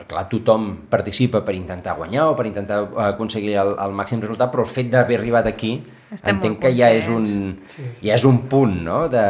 clar, 0.08 0.24
tothom 0.30 0.70
participa 0.90 1.42
per 1.44 1.54
intentar 1.58 1.96
guanyar 1.98 2.30
o 2.32 2.34
per 2.38 2.48
intentar 2.48 2.82
aconseguir 3.10 3.54
el, 3.60 3.74
el 3.78 3.94
màxim 3.96 4.22
resultat, 4.24 4.50
però 4.52 4.64
el 4.64 4.72
fet 4.72 4.90
d'haver 4.92 5.20
arribat 5.20 5.48
aquí 5.50 5.76
estem 6.08 6.38
Entenc 6.38 6.62
que 6.62 6.70
ja 6.72 6.88
és 6.96 7.08
un, 7.12 7.26
sí, 7.68 7.82
sí. 7.82 8.06
ja 8.06 8.14
és 8.16 8.24
un 8.24 8.40
punt 8.48 8.78
no? 8.86 9.02
de, 9.12 9.24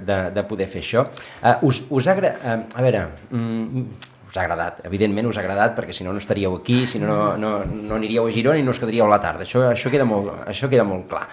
de, 0.00 0.18
de 0.32 0.44
poder 0.48 0.68
fer 0.72 0.80
això. 0.80 1.04
Uh, 1.42 1.68
us, 1.68 1.82
us 1.92 2.08
ha 2.08 2.14
uh, 2.16 2.54
a 2.64 2.84
veure, 2.84 3.02
um, 3.36 3.82
us 4.30 4.38
ha 4.38 4.46
agradat, 4.46 4.80
evidentment 4.88 5.28
us 5.28 5.36
ha 5.36 5.44
agradat 5.44 5.76
perquè 5.76 5.92
si 5.92 6.06
no 6.06 6.14
no 6.16 6.22
estaríeu 6.22 6.56
aquí, 6.56 6.86
si 6.88 7.02
no 7.02 7.12
no, 7.12 7.18
no, 7.36 7.50
no 7.68 7.98
aniríeu 8.00 8.30
a 8.30 8.32
Girona 8.32 8.62
i 8.62 8.64
no 8.64 8.72
us 8.72 8.80
quedaríeu 8.80 9.04
a 9.04 9.12
la 9.12 9.20
tarda, 9.20 9.44
això, 9.44 9.66
això, 9.68 9.92
queda, 9.92 10.08
molt, 10.08 10.32
això 10.48 10.72
queda 10.72 10.88
molt 10.88 11.04
clar. 11.10 11.26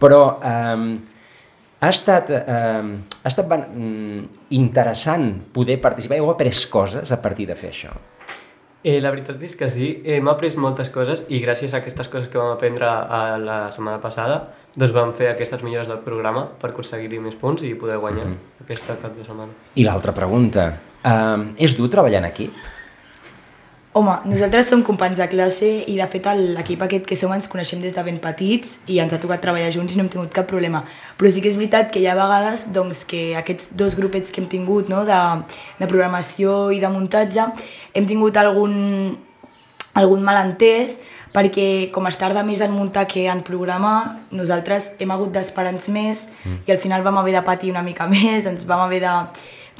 Però 0.00 0.22
um, 0.40 0.88
ha 1.82 1.90
estat, 1.92 2.32
um, 2.32 2.94
ha 3.20 3.28
estat 3.34 3.52
um, 3.68 4.24
interessant 4.56 5.28
poder 5.52 5.76
participar, 5.82 6.22
heu 6.22 6.32
après 6.32 6.64
coses 6.72 7.12
a 7.12 7.20
partir 7.20 7.50
de 7.52 7.58
fer 7.58 7.74
això. 7.74 7.92
Eh, 8.82 8.98
la 9.00 9.12
veritat 9.14 9.38
és 9.46 9.54
que 9.54 9.68
sí, 9.70 10.02
eh, 10.02 10.16
hem 10.18 10.28
après 10.28 10.56
moltes 10.58 10.90
coses 10.90 11.22
i 11.28 11.38
gràcies 11.38 11.74
a 11.74 11.78
aquestes 11.78 12.08
coses 12.10 12.28
que 12.28 12.38
vam 12.38 12.56
aprendre 12.56 12.88
a 12.88 13.38
la 13.38 13.58
setmana 13.70 14.00
passada 14.02 14.40
doncs 14.74 14.94
vam 14.96 15.12
fer 15.12 15.28
aquestes 15.30 15.62
millores 15.62 15.88
del 15.88 16.00
programa 16.02 16.46
per 16.58 16.72
aconseguir-hi 16.72 17.20
més 17.20 17.36
punts 17.38 17.62
i 17.62 17.74
poder 17.78 17.98
guanyar 17.98 18.26
mm 18.26 18.32
-hmm. 18.32 18.64
aquesta 18.64 18.96
cap 18.96 19.16
de 19.16 19.24
setmana. 19.24 19.52
I 19.74 19.84
l'altra 19.84 20.12
pregunta, 20.12 20.78
uh, 21.04 21.52
és 21.56 21.76
dur 21.76 21.88
treballar 21.88 22.18
en 22.18 22.24
equip? 22.24 22.52
Home, 23.92 24.12
nosaltres 24.24 24.70
som 24.72 24.80
companys 24.80 25.18
de 25.20 25.26
classe 25.28 25.68
i 25.68 25.98
de 25.98 26.04
fet 26.08 26.24
l'equip 26.38 26.80
aquest 26.80 27.04
que 27.04 27.16
som 27.20 27.32
ens 27.34 27.48
coneixem 27.52 27.82
des 27.84 27.92
de 27.92 28.04
ben 28.06 28.16
petits 28.24 28.78
i 28.88 28.96
ens 29.02 29.12
ha 29.12 29.18
tocat 29.20 29.42
treballar 29.44 29.68
junts 29.74 29.92
i 29.92 29.98
no 29.98 30.06
hem 30.06 30.08
tingut 30.14 30.32
cap 30.32 30.48
problema. 30.48 30.80
Però 31.20 31.28
sí 31.28 31.42
que 31.44 31.50
és 31.52 31.58
veritat 31.60 31.90
que 31.92 32.00
hi 32.00 32.06
ha 32.08 32.14
vegades 32.16 32.64
doncs, 32.72 33.02
que 33.04 33.34
aquests 33.36 33.74
dos 33.76 33.98
grupets 33.98 34.32
que 34.32 34.40
hem 34.40 34.48
tingut 34.48 34.88
no, 34.88 35.02
de, 35.04 35.20
de 35.76 35.90
programació 35.92 36.70
i 36.72 36.80
de 36.80 36.88
muntatge 36.88 37.44
hem 37.92 38.08
tingut 38.08 38.40
algun, 38.40 38.72
algun 39.92 40.24
malentès 40.24 40.96
perquè 41.36 41.92
com 41.92 42.08
es 42.08 42.16
tarda 42.16 42.40
més 42.48 42.64
en 42.64 42.72
muntar 42.72 43.04
que 43.08 43.26
en 43.28 43.44
programar, 43.44 44.24
nosaltres 44.32 44.94
hem 45.04 45.12
hagut 45.12 45.36
d'esperar-nos 45.36 45.92
més 45.92 46.24
mm. 46.46 46.64
i 46.64 46.72
al 46.72 46.80
final 46.80 47.04
vam 47.04 47.20
haver 47.20 47.36
de 47.36 47.44
patir 47.44 47.76
una 47.76 47.84
mica 47.84 48.08
més, 48.16 48.48
ens 48.48 48.64
vam 48.64 48.88
haver 48.88 49.04
de 49.04 49.16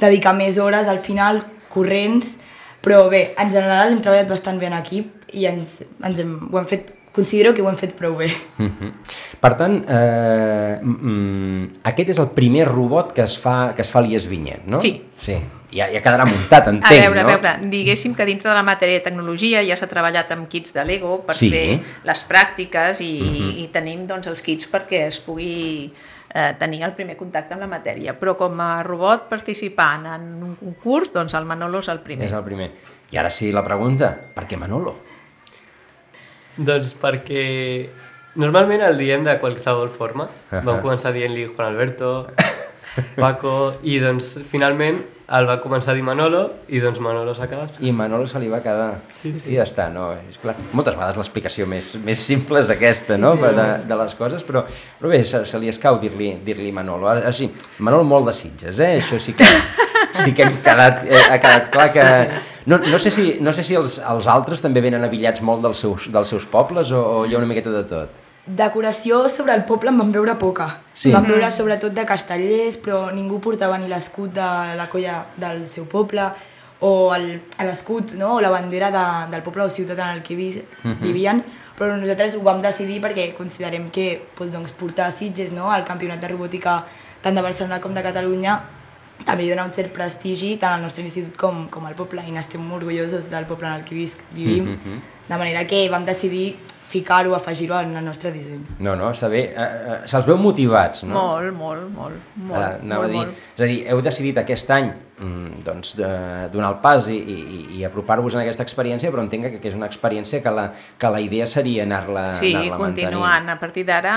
dedicar 0.05 0.37
més 0.37 0.61
hores 0.61 0.85
al 0.85 1.01
final 1.01 1.47
corrents 1.73 2.37
però 2.83 3.07
bé, 3.09 3.29
en 3.39 3.51
general 3.53 3.93
hem 3.93 4.01
treballat 4.03 4.29
bastant 4.33 4.59
bé 4.59 4.67
en 4.67 4.75
equip 4.77 5.31
i 5.33 5.47
ens, 5.49 5.79
ens 6.03 6.19
hem, 6.19 6.35
ho 6.51 6.59
hem 6.59 6.67
fet, 6.69 6.91
considero 7.15 7.53
que 7.55 7.63
ho 7.63 7.69
hem 7.69 7.79
fet 7.79 7.95
prou 7.95 8.17
bé. 8.19 8.29
Mm 8.57 8.71
-hmm. 8.71 8.91
Per 9.39 9.53
tant, 9.55 9.83
eh, 9.87 10.79
mm, 10.81 11.83
aquest 11.83 12.09
és 12.09 12.19
el 12.19 12.29
primer 12.35 12.67
robot 12.67 13.13
que 13.13 13.23
es 13.23 13.37
fa, 13.37 13.73
que 13.75 13.81
es 13.81 13.89
fa 13.89 13.99
a 13.99 14.01
l'IES 14.01 14.27
Vinyet, 14.27 14.65
no? 14.65 14.79
Sí. 14.81 15.01
Sí, 15.19 15.35
ja, 15.71 15.87
ja 15.87 16.01
quedarà 16.01 16.25
muntat, 16.25 16.67
entenc, 16.67 16.85
a 16.85 17.01
veure, 17.01 17.23
no? 17.23 17.29
A 17.29 17.37
veure, 17.37 17.69
diguéssim 17.71 18.13
que 18.15 18.25
dintre 18.25 18.49
de 18.49 18.55
la 18.55 18.63
matèria 18.63 18.99
de 18.99 19.05
tecnologia 19.05 19.63
ja 19.63 19.77
s'ha 19.79 19.87
treballat 19.87 20.31
amb 20.31 20.49
kits 20.51 20.73
de 20.73 20.83
Lego 20.83 21.21
per 21.25 21.35
sí. 21.35 21.49
fer 21.49 21.79
les 22.03 22.25
pràctiques 22.29 23.01
i, 23.01 23.13
mm 23.21 23.33
-hmm. 23.35 23.63
i 23.63 23.67
tenim 23.71 24.07
doncs, 24.07 24.27
els 24.27 24.41
kits 24.41 24.67
perquè 24.71 25.07
es 25.07 25.19
pugui 25.19 25.91
eh, 26.33 26.53
tenir 26.59 26.83
el 26.83 26.93
primer 26.97 27.15
contacte 27.17 27.55
amb 27.55 27.63
la 27.63 27.69
matèria. 27.71 28.15
Però 28.19 28.35
com 28.39 28.59
a 28.63 28.83
robot 28.85 29.27
participant 29.29 30.07
en 30.15 30.27
un 30.49 30.55
concurs, 30.59 31.13
doncs 31.13 31.35
el 31.37 31.45
Manolo 31.49 31.83
és 31.83 31.91
el 31.93 32.01
primer. 32.05 32.27
És 32.27 32.35
el 32.35 32.43
primer. 32.45 32.71
I 33.13 33.19
ara 33.21 33.29
sí 33.29 33.51
la 33.53 33.63
pregunta, 33.65 34.09
per 34.33 34.47
què 34.49 34.57
Manolo? 34.57 34.95
Doncs 36.57 36.93
perquè 37.01 37.43
normalment 38.41 38.81
el 38.85 38.97
diem 38.97 39.25
de 39.25 39.37
qualsevol 39.41 39.93
forma. 39.93 40.27
Vam 40.53 40.81
començar 40.85 41.13
dient-li 41.13 41.45
Juan 41.51 41.69
Alberto, 41.69 42.13
Paco, 43.17 43.73
i 43.83 43.97
doncs 44.01 44.35
finalment 44.49 45.01
el 45.33 45.47
va 45.47 45.55
començar 45.63 45.93
a 45.93 45.95
dir 45.97 46.03
Manolo 46.05 46.41
i 46.67 46.81
doncs 46.83 46.99
Manolo 47.01 47.33
s'ha 47.33 47.47
quedat. 47.49 47.79
I 47.81 47.93
Manolo 47.95 48.27
se 48.29 48.41
li 48.43 48.49
va 48.51 48.59
quedar. 48.61 48.99
Sí, 49.15 49.31
sí. 49.31 49.53
I 49.53 49.57
ja 49.57 49.65
està, 49.65 49.87
no? 49.93 50.11
És 50.29 50.37
clar. 50.41 50.55
Moltes 50.75 50.97
vegades 50.97 51.17
l'explicació 51.21 51.67
més, 51.69 51.93
més 52.05 52.21
simple 52.21 52.61
és 52.61 52.69
aquesta, 52.73 53.15
sí, 53.15 53.23
no? 53.23 53.33
Sí, 53.39 53.53
de, 53.57 53.67
de 53.89 53.99
les 54.03 54.15
coses, 54.19 54.45
però, 54.45 54.65
però 54.99 55.13
bé, 55.13 55.23
se, 55.25 55.43
se 55.49 55.61
li 55.61 55.71
escau 55.71 55.99
dir-li 56.01 56.33
dir, 56.45 56.57
-li, 56.59 56.73
Manolo. 56.75 57.09
Així, 57.15 57.49
Manolo 57.79 58.05
molt 58.07 58.29
de 58.29 58.35
Sitges, 58.37 58.79
eh? 58.79 58.97
Això 58.99 59.19
sí 59.19 59.33
que, 59.37 59.47
sí 60.23 60.33
que 60.35 60.49
hem 60.49 60.59
quedat, 60.65 61.05
eh, 61.07 61.23
ha 61.29 61.39
quedat 61.39 61.71
clar 61.73 61.91
que... 61.95 62.09
No, 62.65 62.77
no 62.77 62.99
sé 62.99 63.11
si, 63.11 63.39
no 63.43 63.51
sé 63.51 63.63
si 63.67 63.75
els, 63.75 63.97
els 64.07 64.27
altres 64.31 64.61
també 64.63 64.79
venen 64.83 65.03
avillats 65.03 65.41
molt 65.43 65.65
dels 65.65 65.81
seus, 65.83 66.07
dels 66.11 66.29
seus 66.29 66.45
pobles 66.47 66.93
o, 66.95 66.99
o 66.99 67.25
hi 67.25 67.33
ha 67.35 67.41
una 67.41 67.49
miqueta 67.49 67.73
de 67.73 67.83
tot. 67.89 68.22
Decoració 68.45 69.29
sobre 69.29 69.53
el 69.55 69.63
poble 69.63 69.89
en 69.89 69.97
vam 69.97 70.11
veure 70.11 70.35
poca. 70.35 70.67
Sí. 70.93 71.11
Vam 71.13 71.23
veure 71.29 71.47
sobretot 71.51 71.93
de 71.95 72.03
castellers, 72.05 72.75
però 72.75 73.05
ningú 73.15 73.39
portava 73.39 73.77
ni 73.79 73.87
l'escut 73.87 74.33
de 74.35 74.49
la 74.75 74.89
colla 74.91 75.21
del 75.39 75.63
seu 75.71 75.85
poble 75.87 76.27
o 76.83 77.15
l'escut 77.15 78.11
no? 78.19 78.35
o 78.35 78.41
la 78.43 78.51
bandera 78.51 78.91
de, 78.91 79.05
del 79.31 79.43
poble 79.45 79.63
o 79.63 79.69
ciutat 79.71 79.99
en 79.99 80.17
el 80.17 80.23
que 80.23 80.35
vi, 80.35 80.49
uh 80.59 80.63
-huh. 80.83 80.99
vivien, 80.99 81.43
però 81.77 81.95
nosaltres 81.95 82.35
ho 82.35 82.43
vam 82.43 82.61
decidir 82.61 83.01
perquè 83.01 83.33
considerem 83.33 83.89
que 83.89 84.27
doncs, 84.37 84.51
doncs, 84.51 84.71
portar 84.71 85.11
Sitges 85.11 85.51
no? 85.53 85.71
al 85.71 85.85
campionat 85.85 86.19
de 86.19 86.27
robòtica 86.27 86.83
tant 87.21 87.35
de 87.35 87.41
Barcelona 87.41 87.79
com 87.79 87.93
de 87.93 88.03
Catalunya 88.03 88.61
també 89.25 89.47
dona 89.49 89.63
un 89.63 89.73
cert 89.73 89.93
prestigi 89.93 90.57
tant 90.57 90.73
al 90.73 90.81
nostre 90.81 91.03
institut 91.03 91.37
com, 91.37 91.69
com 91.69 91.85
al 91.85 91.95
poble 91.95 92.21
i 92.27 92.31
n'estem 92.31 92.71
orgullosos 92.71 93.29
del 93.29 93.45
poble 93.45 93.67
en 93.67 93.73
el 93.73 93.83
que 93.83 93.95
visc, 93.95 94.19
vivim, 94.31 94.67
uh 94.67 94.75
-huh. 94.75 94.99
de 95.29 95.37
manera 95.37 95.65
que 95.65 95.89
vam 95.89 96.05
decidir 96.05 96.57
ficar-ho, 96.93 97.33
afegir-ho 97.37 97.79
en 97.81 97.95
el 97.99 98.05
nostre 98.05 98.31
disseny. 98.33 98.61
No, 98.85 98.95
no, 98.99 99.09
està 99.13 99.29
bé. 99.31 99.45
Uh, 99.51 99.63
uh, 99.63 99.97
Se'ls 100.09 100.27
veu 100.29 100.37
motivats, 100.41 101.05
no? 101.07 101.15
Molt, 101.15 101.53
molt, 101.57 101.87
molt. 101.95 102.19
molt, 102.35 102.53
uh, 102.53 102.83
molt, 102.85 103.07
a 103.07 103.09
dir, 103.11 103.23
molt. 103.23 103.41
És 103.55 103.63
a 103.65 103.69
dir, 103.71 103.79
heu 103.93 104.03
decidit 104.05 104.41
aquest 104.43 104.73
any 104.75 104.91
mm, 104.91 105.63
doncs, 105.65 105.95
de, 105.99 106.11
donar 106.53 106.73
el 106.75 106.81
pas 106.83 107.07
i, 107.11 107.17
i, 107.17 107.63
i 107.79 107.87
apropar-vos 107.87 108.37
en 108.37 108.43
aquesta 108.43 108.65
experiència, 108.65 109.13
però 109.13 109.25
entenc 109.25 109.49
que, 109.49 109.63
que 109.63 109.71
és 109.71 109.79
una 109.79 109.89
experiència 109.89 110.43
que 110.45 110.53
la, 110.53 110.69
que 110.99 111.15
la 111.17 111.23
idea 111.23 111.49
seria 111.49 111.87
anar-la 111.87 112.29
sí, 112.39 112.53
anar, 112.53 112.69
-la 112.73 112.83
continuant. 112.85 113.49
A 113.53 113.59
partir 113.59 113.87
d'ara 113.89 114.15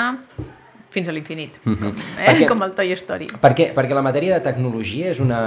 fins 0.97 1.11
a 1.13 1.15
l'infinit, 1.15 1.61
mm 1.63 1.75
-hmm. 1.75 1.93
eh? 2.17 2.27
perquè, 2.31 2.49
com 2.49 2.63
el 2.65 2.73
Toy 2.77 2.93
Story. 2.97 3.29
Perquè, 3.43 3.69
perquè 3.77 3.95
la 3.95 4.03
matèria 4.03 4.39
de 4.39 4.43
tecnologia 4.49 5.13
és 5.13 5.21
una, 5.21 5.41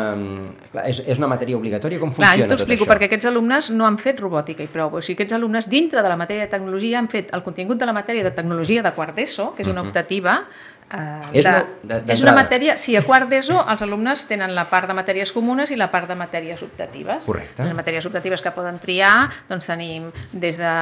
és, 0.85 1.01
és 1.07 1.17
una 1.17 1.27
matèria 1.33 1.57
obligatòria? 1.57 1.99
Com 1.99 2.13
funciona 2.13 2.35
Clar, 2.35 2.49
tot 2.49 2.59
explico, 2.59 2.85
això? 2.85 2.91
perquè 2.93 3.09
aquests 3.09 3.29
alumnes 3.31 3.71
no 3.73 3.87
han 3.87 3.97
fet 3.97 4.19
robòtica 4.21 4.63
i 4.63 4.69
prou. 4.71 4.93
O 4.93 5.01
sigui, 5.01 5.17
aquests 5.17 5.33
alumnes 5.39 5.69
dintre 5.69 6.03
de 6.05 6.09
la 6.09 6.17
matèria 6.17 6.45
de 6.45 6.51
tecnologia 6.51 6.99
han 6.99 7.09
fet 7.09 7.33
el 7.33 7.41
contingut 7.41 7.79
de 7.79 7.85
la 7.85 7.93
matèria 7.93 8.23
de 8.23 8.31
tecnologia 8.31 8.83
de 8.83 8.91
quart 8.93 9.15
d'ESO, 9.15 9.53
que 9.55 9.63
és 9.63 9.67
una 9.67 9.81
optativa, 9.81 10.43
Uh, 10.89 11.21
és, 11.37 11.45
de, 11.45 11.51
una, 11.51 11.99
de, 12.01 12.13
és 12.15 12.21
una 12.23 12.31
matèria, 12.33 12.73
sí, 12.81 12.95
a 12.97 13.03
quart 13.05 13.29
d'ESO 13.29 13.59
els 13.69 13.81
alumnes 13.85 14.23
tenen 14.25 14.55
la 14.57 14.63
part 14.71 14.89
de 14.89 14.95
matèries 14.97 15.29
comunes 15.35 15.69
i 15.69 15.77
la 15.77 15.91
part 15.93 16.09
de 16.09 16.15
matèries 16.17 16.63
optatives. 16.65 17.27
Correcte. 17.29 17.61
Les 17.61 17.75
matèries 17.77 18.07
optatives 18.09 18.41
que 18.41 18.53
poden 18.55 18.79
triar, 18.81 19.29
doncs 19.51 19.69
tenim 19.69 20.07
des 20.33 20.57
de 20.57 20.73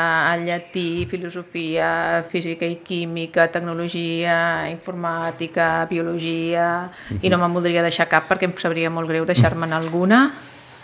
llatí, 0.45 1.03
filosofia, 1.11 2.23
física 2.31 2.63
i 2.63 2.79
química, 2.87 3.49
tecnologia, 3.51 4.69
informàtica, 4.71 5.85
biologia, 5.91 6.87
uh 6.87 7.15
-huh. 7.15 7.19
i 7.21 7.29
no 7.29 7.37
me'n 7.37 7.53
voldria 7.53 7.83
deixar 7.83 8.07
cap 8.07 8.31
perquè 8.31 8.47
em 8.47 8.55
sabria 8.57 8.89
molt 8.89 9.09
greu 9.09 9.25
deixar-me'n 9.25 9.73
alguna, 9.73 10.31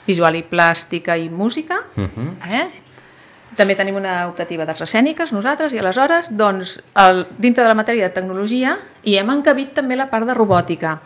visual 0.06 0.36
i 0.36 0.44
plàstica 0.44 1.16
i 1.18 1.30
música, 1.30 1.80
uh 1.96 2.04
-huh. 2.04 2.34
eh? 2.52 2.83
També 3.58 3.76
tenim 3.78 3.98
una 4.00 4.28
optativa 4.30 4.66
d'arts 4.66 4.86
escèniques, 4.86 5.34
nosaltres, 5.36 5.74
i 5.76 5.82
aleshores, 5.82 6.32
doncs, 6.38 6.78
el, 7.00 7.26
dintre 7.38 7.63
de 7.63 7.70
la 7.70 7.78
matèria 7.78 8.08
de 8.10 8.16
tecnologia, 8.16 8.78
hi 9.04 9.18
hem 9.20 9.30
encabit 9.34 9.76
també 9.78 9.98
la 10.00 10.10
part 10.12 10.28
de 10.30 10.36
robòtica. 10.38 10.98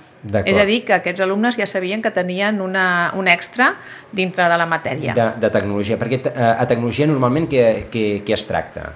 És 0.44 0.58
a 0.58 0.66
dir, 0.68 0.82
que 0.88 0.96
aquests 0.98 1.24
alumnes 1.24 1.58
ja 1.60 1.68
sabien 1.70 2.02
que 2.02 2.12
tenien 2.12 2.62
una, 2.62 3.14
un 3.16 3.28
extra 3.32 3.74
dintre 4.12 4.48
de 4.50 4.58
la 4.60 4.66
matèria. 4.68 5.16
De, 5.16 5.28
de 5.40 5.52
tecnologia, 5.54 6.00
perquè 6.00 6.22
a, 6.34 6.56
a 6.64 6.68
tecnologia 6.70 7.08
normalment 7.08 7.48
què, 7.52 7.66
què, 7.94 8.06
què 8.26 8.36
es 8.36 8.48
tracta? 8.50 8.90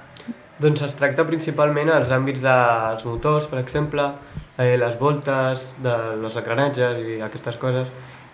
Doncs 0.61 0.83
es 0.85 0.93
tracta 0.97 1.25
principalment 1.25 1.89
als 1.89 2.11
àmbits 2.13 2.43
dels 2.43 3.05
motors, 3.07 3.47
per 3.49 3.61
exemple, 3.61 4.05
eh, 4.57 4.75
les 4.77 4.97
voltes, 4.99 5.71
de 5.81 5.95
les 6.21 6.35
engranatges 6.37 6.99
i 7.01 7.21
aquestes 7.25 7.57
coses, 7.61 7.89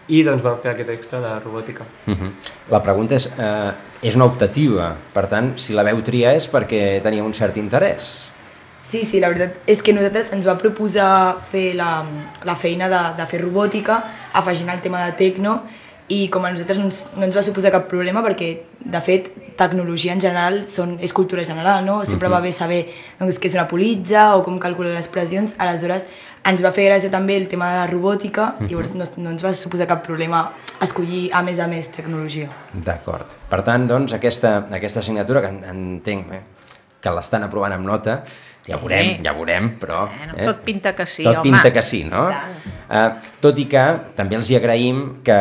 i 0.07 0.23
doncs 0.23 0.43
vam 0.43 0.57
fer 0.63 0.71
aquest 0.71 0.89
extra 0.93 1.19
de 1.19 1.33
robòtica. 1.43 1.85
Uh 2.07 2.13
-huh. 2.13 2.31
La 2.69 2.81
pregunta 2.81 3.15
és, 3.15 3.27
eh, 3.37 3.71
és 4.01 4.15
una 4.15 4.25
optativa, 4.25 4.95
per 5.13 5.27
tant, 5.27 5.57
si 5.59 5.73
la 5.73 5.83
veu 5.83 6.01
triar 6.01 6.35
és 6.35 6.51
perquè 6.51 7.01
tenia 7.01 7.23
un 7.23 7.33
cert 7.33 7.57
interès. 7.57 8.31
Sí, 8.83 9.03
sí, 9.03 9.19
la 9.19 9.27
veritat 9.27 9.57
és 9.65 9.81
que 9.81 9.91
nosaltres 9.91 10.31
ens 10.31 10.45
va 10.47 10.57
proposar 10.57 11.37
fer 11.51 11.75
la, 11.75 12.05
la 12.43 12.55
feina 12.55 12.87
de, 12.87 13.01
de 13.17 13.25
fer 13.25 13.41
robòtica, 13.41 14.03
afegint 14.33 14.69
el 14.69 14.79
tema 14.79 15.05
de 15.05 15.11
tecno, 15.11 15.61
i 16.07 16.27
com 16.31 16.45
a 16.45 16.51
nosaltres 16.51 16.79
no 16.79 16.85
ens, 16.87 17.01
no 17.17 17.25
ens 17.27 17.35
va 17.35 17.43
suposar 17.43 17.71
cap 17.73 17.87
problema 17.91 18.23
perquè, 18.23 18.53
de 18.79 19.01
fet, 19.03 19.29
tecnologia 19.59 20.13
en 20.13 20.21
general 20.23 20.61
són, 20.69 20.95
és 21.03 21.13
cultura 21.13 21.43
general, 21.43 21.83
no? 21.85 22.03
Sempre 22.05 22.27
uh 22.27 22.33
-huh. 22.33 22.37
va 22.37 22.41
bé 22.41 22.51
saber 22.51 22.85
doncs, 23.19 23.39
què 23.39 23.47
és 23.47 23.53
una 23.53 23.67
politza 23.67 24.35
o 24.37 24.43
com 24.43 24.59
calcular 24.59 24.93
les 24.93 25.07
pressions, 25.07 25.55
aleshores 25.57 26.07
ens 26.45 26.63
va 26.63 26.71
fer 26.71 26.87
gràcia 26.87 27.09
també 27.09 27.35
el 27.35 27.47
tema 27.47 27.69
de 27.71 27.77
la 27.77 27.87
robòtica, 27.87 28.53
uh 28.53 28.61
-huh. 28.61 28.69
llavors 28.69 28.93
no, 28.93 29.05
no 29.17 29.29
ens 29.29 29.43
va 29.43 29.53
suposar 29.53 29.87
cap 29.87 30.05
problema 30.05 30.53
escollir 30.81 31.29
a 31.33 31.41
més 31.43 31.59
a 31.59 31.67
més 31.67 31.89
tecnologia. 31.91 32.49
D'acord. 32.73 33.25
Per 33.49 33.63
tant, 33.63 33.87
doncs, 33.87 34.13
aquesta, 34.13 34.67
aquesta 34.71 34.99
assignatura 34.99 35.41
que 35.41 35.47
entenc 35.47 36.31
eh, 36.31 36.41
que 37.01 37.11
l'estan 37.11 37.43
aprovant 37.43 37.73
amb 37.73 37.85
nota, 37.85 38.23
ja 38.67 38.79
veurem, 38.81 39.13
ja 39.23 39.33
veurem, 39.35 39.69
però... 39.81 40.05
Bueno, 40.11 40.35
eh? 40.35 40.47
Tot 40.47 40.63
pinta 40.67 40.93
que 40.95 41.05
sí, 41.07 41.23
tot 41.23 41.39
home. 41.39 41.49
pinta 41.49 41.71
que 41.73 41.83
sí, 41.83 42.03
no? 42.07 42.25
Uh, 42.87 43.05
tot 43.43 43.59
i 43.59 43.67
que 43.67 43.83
també 44.15 44.37
els 44.39 44.49
hi 44.51 44.57
agraïm 44.59 45.03
que, 45.27 45.37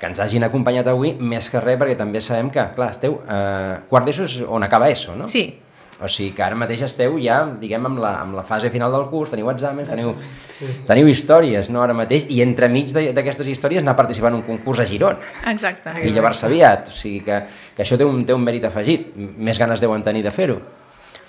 que 0.00 0.10
ens 0.10 0.22
hagin 0.22 0.46
acompanyat 0.46 0.90
avui, 0.90 1.14
més 1.18 1.50
que 1.50 1.62
res, 1.62 1.78
perquè 1.80 1.98
també 1.98 2.22
sabem 2.24 2.50
que, 2.54 2.66
clar, 2.76 2.90
esteu... 2.94 3.20
Uh, 3.22 3.86
quart 3.90 4.08
d'ESO 4.08 4.26
és 4.26 4.40
on 4.46 4.66
acaba 4.66 4.90
ESO, 4.92 5.16
no? 5.18 5.30
Sí, 5.30 5.48
o 5.96 6.08
sigui 6.12 6.34
que 6.36 6.42
ara 6.44 6.56
mateix 6.58 6.82
esteu 6.84 7.14
ja, 7.22 7.38
diguem, 7.56 7.86
amb 7.88 8.00
la, 8.02 8.10
amb 8.20 8.36
la 8.36 8.42
fase 8.44 8.68
final 8.72 8.92
del 8.92 9.06
curs, 9.08 9.30
teniu 9.32 9.48
exàmens, 9.48 9.88
teniu, 9.88 10.12
sí. 10.52 10.68
teniu 10.88 11.08
històries, 11.08 11.70
no, 11.72 11.80
ara 11.80 11.94
mateix, 11.96 12.26
i 12.28 12.42
entremig 12.44 12.92
d'aquestes 12.92 13.48
històries 13.48 13.84
anar 13.84 13.96
participant 13.96 14.34
en 14.34 14.42
un 14.42 14.44
concurs 14.44 14.82
a 14.84 14.86
Girona. 14.88 15.32
Exacte. 15.54 15.94
I 16.04 16.12
llavors 16.12 16.44
aviat, 16.44 16.90
o 16.92 16.96
sigui 16.96 17.22
que, 17.24 17.40
que 17.72 17.86
això 17.86 17.96
té 17.96 18.04
un, 18.04 18.26
té 18.28 18.36
un 18.36 18.44
mèrit 18.44 18.68
afegit, 18.68 19.14
més 19.16 19.56
ganes 19.62 19.80
deuen 19.80 20.04
tenir 20.04 20.26
de 20.26 20.34
fer-ho. 20.36 20.58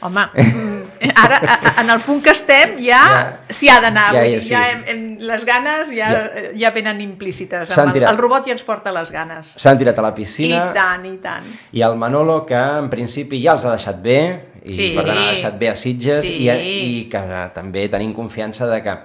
Home, 0.04 0.28
ara, 1.16 1.40
en 1.82 1.90
el 1.94 2.02
punt 2.06 2.22
que 2.24 2.32
estem, 2.36 2.76
ja 2.84 3.02
s'hi 3.50 3.70
ha 3.70 3.80
d'anar. 3.84 4.08
Ja, 4.16 4.24
Ja, 4.24 4.26
ja, 4.26 4.36
ja, 4.38 4.42
sí. 4.42 4.50
ja 4.54 4.62
hem, 4.72 4.84
hem, 4.88 5.04
les 5.30 5.46
ganes 5.46 5.92
ja, 5.94 6.10
ja. 6.12 6.46
ja 6.56 6.72
venen 6.76 7.02
implícites. 7.02 7.72
Amb 7.78 7.88
El, 7.90 7.94
tirat. 8.00 8.12
el 8.12 8.18
robot 8.22 8.48
ja 8.50 8.56
ens 8.58 8.64
porta 8.68 8.92
les 8.96 9.12
ganes. 9.12 9.54
S'han 9.58 9.78
tirat 9.78 9.98
a 10.00 10.08
la 10.08 10.14
I 10.14 10.18
piscina 10.22 10.64
tant, 10.74 11.06
i 11.06 11.18
tant. 11.24 11.46
i 11.72 11.82
el 11.86 11.96
Manolo, 12.00 12.42
que 12.46 12.58
en 12.58 12.90
principi 12.90 13.42
ja 13.44 13.54
els 13.58 13.66
ha 13.66 13.76
deixat 13.78 14.02
bé, 14.02 14.20
i 14.68 14.74
Sí. 14.74 14.94
per 14.96 15.06
tant 15.06 15.18
ha 15.18 15.30
deixat 15.32 15.58
bé 15.60 15.70
a 15.70 15.76
Sitges, 15.76 16.26
Sí. 16.26 16.44
i, 16.44 16.50
i 16.52 17.06
que 17.12 17.22
també 17.56 17.88
tenim 17.90 18.14
confiança 18.14 18.68
de 18.68 18.82
que 18.84 18.98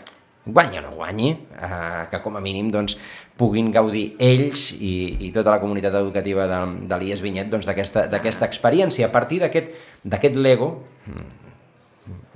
guanyi 0.44 0.78
o 0.78 0.82
no 0.82 0.90
guanyi, 0.96 1.28
eh, 1.54 2.06
que 2.10 2.18
com 2.20 2.34
a 2.36 2.40
mínim 2.42 2.70
doncs, 2.74 2.96
puguin 3.38 3.70
gaudir 3.72 4.16
ells 4.18 4.72
i, 4.74 5.16
i 5.26 5.30
tota 5.32 5.52
la 5.54 5.60
comunitat 5.62 5.94
educativa 5.94 6.48
de, 6.50 6.58
de 6.90 6.98
l'IES 6.98 7.22
Vinyet 7.22 7.48
doncs, 7.48 7.64
d'aquesta 7.66 8.08
d'aquesta 8.10 8.44
experiència 8.46 9.06
a 9.06 9.12
partir 9.14 9.38
d'aquest 9.40 10.36
Lego 10.36 10.82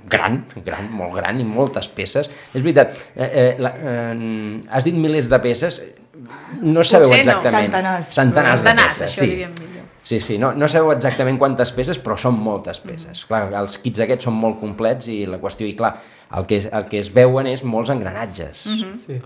gran, 0.09 0.41
gran, 0.65 0.89
molt 0.91 1.15
gran 1.19 1.39
i 1.39 1.45
moltes 1.47 1.89
peces. 1.93 2.29
És 2.53 2.61
veritat, 2.61 2.97
eh, 3.15 3.29
eh, 3.29 3.55
la, 3.59 3.73
eh, 3.77 4.61
has 4.69 4.87
dit 4.87 4.95
milers 4.95 5.29
de 5.29 5.39
peces, 5.43 5.81
no 6.61 6.83
sabeu 6.83 7.09
Potser 7.09 7.25
no. 7.25 7.37
exactament. 7.37 7.71
Centenars. 7.71 8.13
Centenars, 8.13 8.63
de 8.63 8.69
Centenars, 8.69 8.99
peces, 8.99 9.15
sí. 9.15 9.73
Sí, 10.07 10.21
sí, 10.21 10.37
no, 10.39 10.53
no 10.55 10.69
sabeu 10.71 10.93
exactament 10.93 11.35
quantes 11.35 11.73
peces, 11.75 11.97
però 11.99 12.15
són 12.15 12.37
moltes 12.39 12.79
peces. 12.79 13.25
Mm. 13.25 13.27
Clar, 13.27 13.41
els 13.59 13.75
kits 13.83 13.99
aquests 14.05 14.29
són 14.29 14.37
molt 14.39 14.55
complets 14.61 15.09
i 15.11 15.17
la 15.27 15.35
qüestió, 15.41 15.67
i 15.67 15.75
clar, 15.75 15.97
el 16.37 16.47
que, 16.47 16.61
el 16.63 16.85
que 16.87 17.01
es 17.01 17.09
veuen 17.11 17.49
és 17.51 17.65
molts 17.67 17.91
engranatges. 17.91 18.65
Mm 18.71 18.77
-hmm. 18.83 18.95
Sí. 19.03 19.19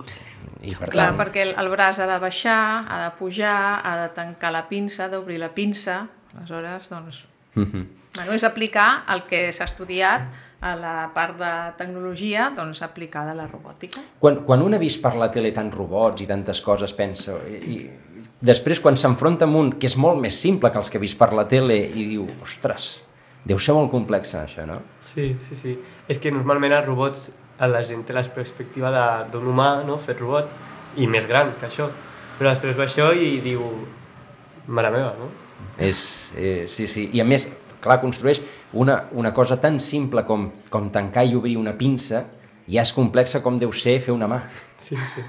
I 0.61 0.75
per 0.75 0.89
Clar, 0.89 1.07
tant, 1.11 1.19
perquè 1.19 1.41
el, 1.41 1.53
el 1.57 1.69
braç 1.69 1.99
ha 1.99 2.07
de 2.07 2.17
baixar, 2.19 2.85
ha 2.89 3.03
de 3.03 3.11
pujar, 3.17 3.81
ha 3.83 3.95
de 4.03 4.09
tancar 4.13 4.51
la 4.51 4.67
pinça, 4.69 5.05
ha 5.05 5.09
d'obrir 5.09 5.37
la 5.37 5.49
pinça. 5.49 6.07
Aleshores, 6.37 6.89
doncs... 6.89 7.25
Mhm. 7.53 7.87
Bueno, 8.15 8.33
és 8.33 8.43
aplicar 8.43 9.03
el 9.07 9.23
que 9.23 9.53
s'ha 9.53 9.65
estudiat 9.65 10.21
a 10.61 10.75
la 10.77 10.93
part 11.13 11.37
de 11.39 11.51
tecnologia, 11.77 12.51
doncs 12.55 12.81
aplicada 12.85 13.31
a 13.31 13.35
la 13.35 13.47
robòtica. 13.49 14.01
quan, 14.21 14.43
quan 14.45 14.61
un 14.61 14.75
ha 14.75 14.79
vist 14.81 15.01
per 15.01 15.15
la 15.17 15.31
tele 15.33 15.51
tants 15.51 15.73
robots 15.75 16.21
i 16.21 16.27
tantes 16.29 16.61
coses, 16.61 16.93
pensa... 16.93 17.39
I, 17.49 17.57
i 17.75 17.89
després, 18.41 18.79
quan 18.79 18.97
s'enfronta 18.97 19.45
amb 19.49 19.55
un 19.57 19.71
que 19.73 19.87
és 19.89 19.95
molt 19.97 20.19
més 20.21 20.37
simple 20.37 20.69
que 20.71 20.77
els 20.77 20.89
que 20.89 20.99
ha 20.99 21.01
vist 21.01 21.17
per 21.17 21.31
la 21.33 21.47
tele 21.49 21.77
i 21.77 22.05
diu, 22.13 22.27
ostres, 22.45 22.99
deu 23.45 23.57
ser 23.57 23.73
molt 23.73 23.89
complex 23.89 24.35
això, 24.37 24.65
no? 24.69 24.79
Sí, 25.01 25.35
sí, 25.41 25.55
sí. 25.57 25.75
És 26.07 26.19
que 26.21 26.31
normalment 26.31 26.73
els 26.77 26.85
robots, 26.85 27.31
a 27.61 27.67
la 27.69 27.81
gent 27.85 28.05
té 28.05 28.13
la 28.13 28.21
perspectiva 28.23 28.91
de- 28.93 29.31
d'un 29.33 29.47
humà, 29.49 29.83
no?, 29.85 29.97
fet 29.97 30.19
robot, 30.21 30.49
i 30.97 31.07
més 31.07 31.27
gran 31.27 31.53
que 31.59 31.67
això. 31.69 31.89
Però 32.37 32.49
després 32.53 32.77
va 32.77 32.85
això 32.85 33.11
i 33.17 33.39
diu, 33.41 33.61
mare 34.67 34.89
meva, 34.93 35.13
no? 35.17 35.29
És, 35.77 36.31
eh, 36.37 36.65
sí, 36.69 36.87
sí. 36.87 37.09
I 37.13 37.21
a 37.21 37.25
més, 37.25 37.51
clar, 37.81 37.99
construeix 38.01 38.41
una, 38.73 39.05
una 39.11 39.33
cosa 39.33 39.59
tan 39.59 39.79
simple 39.79 40.23
com, 40.27 40.49
com 40.69 40.89
tancar 40.91 41.25
i 41.27 41.35
obrir 41.35 41.57
una 41.59 41.73
pinça, 41.77 42.25
ja 42.71 42.83
és 42.85 42.93
complexa 42.95 43.41
com 43.43 43.57
deu 43.59 43.73
ser 43.75 43.97
fer 44.03 44.13
una 44.13 44.29
mà. 44.31 44.41
Sí, 44.81 44.95
sí. 44.95 45.23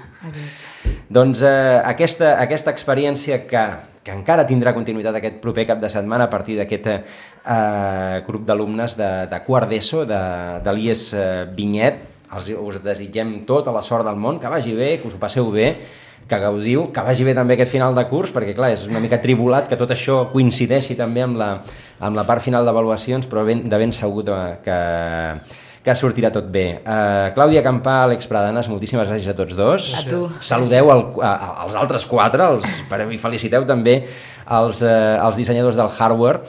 Doncs 1.13 1.43
eh, 1.45 1.81
aquesta, 1.85 2.37
aquesta 2.41 2.71
experiència 2.71 3.41
que, 3.49 3.63
que 4.03 4.15
encara 4.15 4.47
tindrà 4.47 4.73
continuïtat 4.75 5.19
aquest 5.19 5.41
proper 5.43 5.67
cap 5.69 5.81
de 5.81 5.91
setmana 5.91 6.29
a 6.29 6.31
partir 6.31 6.57
d'aquest 6.59 6.89
eh, 6.93 8.23
grup 8.27 8.47
d'alumnes 8.47 8.97
de, 8.99 9.11
de 9.31 9.41
quart 9.45 9.69
d'ESO, 9.71 10.05
de, 10.09 10.23
de 10.63 10.75
l'IES 10.77 11.05
eh, 11.17 11.27
Vinyet, 11.57 12.01
els, 12.33 12.49
us 12.57 12.79
desitgem 12.83 13.41
tota 13.49 13.73
la 13.75 13.83
sort 13.85 14.07
del 14.07 14.17
món, 14.19 14.39
que 14.41 14.49
vagi 14.49 14.73
bé, 14.77 14.95
que 15.01 15.09
us 15.09 15.17
ho 15.17 15.21
passeu 15.21 15.51
bé, 15.53 15.73
que 16.29 16.39
gaudiu, 16.39 16.85
que 16.93 17.03
vagi 17.03 17.25
bé 17.27 17.33
també 17.35 17.57
aquest 17.57 17.73
final 17.73 17.95
de 17.95 18.05
curs, 18.09 18.31
perquè 18.33 18.55
clar, 18.55 18.71
és 18.75 18.85
una 18.87 19.01
mica 19.03 19.19
tribulat 19.21 19.67
que 19.69 19.79
tot 19.79 19.91
això 19.91 20.23
coincideixi 20.31 20.95
també 20.99 21.25
amb 21.25 21.39
la, 21.39 21.49
amb 21.99 22.17
la 22.17 22.23
part 22.27 22.43
final 22.43 22.65
d'avaluacions, 22.65 23.27
però 23.29 23.43
ben, 23.47 23.65
de 23.69 23.79
ben 23.81 23.91
segur 23.95 24.23
que, 24.63 24.79
que 25.83 25.95
sortirà 25.99 26.31
tot 26.31 26.47
bé. 26.51 26.65
Uh, 26.79 27.31
Clàudia 27.35 27.63
Campà, 27.65 27.99
Àlex 28.07 28.29
Pradanes, 28.31 28.69
moltíssimes 28.71 29.09
gràcies 29.09 29.33
a 29.33 29.37
tots 29.37 29.57
dos. 29.59 29.89
A 29.99 30.03
tu. 30.07 30.23
Saludeu 30.39 30.91
el, 30.95 31.07
a, 31.19 31.33
a, 31.33 31.49
als 31.65 31.75
altres 31.79 32.07
quatre, 32.07 32.47
els, 32.55 32.69
per, 32.89 33.03
i 33.11 33.19
feliciteu 33.19 33.67
també 33.67 33.99
els, 34.43 34.81
eh, 34.83 35.17
els 35.23 35.37
dissenyadors 35.39 35.77
del 35.79 35.91
hardware, 35.91 36.43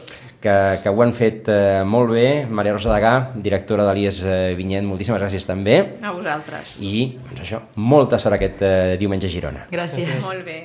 que, 0.44 0.56
que 0.84 0.92
ho 0.92 1.02
han 1.02 1.14
fet 1.16 1.48
eh, 1.48 1.82
molt 1.88 2.12
bé. 2.12 2.28
Maria 2.44 2.76
Rosa 2.76 2.92
Degà, 2.92 3.14
directora 3.48 3.88
de 3.88 3.96
l'IES 3.96 4.20
eh, 4.28 4.38
Vinyet, 4.58 4.84
moltíssimes 4.86 5.22
gràcies 5.22 5.48
també. 5.48 5.80
A 6.04 6.12
vosaltres. 6.14 6.76
I, 6.84 7.16
doncs 7.30 7.44
això, 7.46 7.64
molta 7.80 8.20
sort 8.20 8.36
aquest 8.38 8.64
eh, 8.64 8.96
diumenge 9.00 9.30
a 9.30 9.34
Girona. 9.34 9.68
Gràcies. 9.72 10.18
Molt 10.24 10.44
bé. 10.46 10.58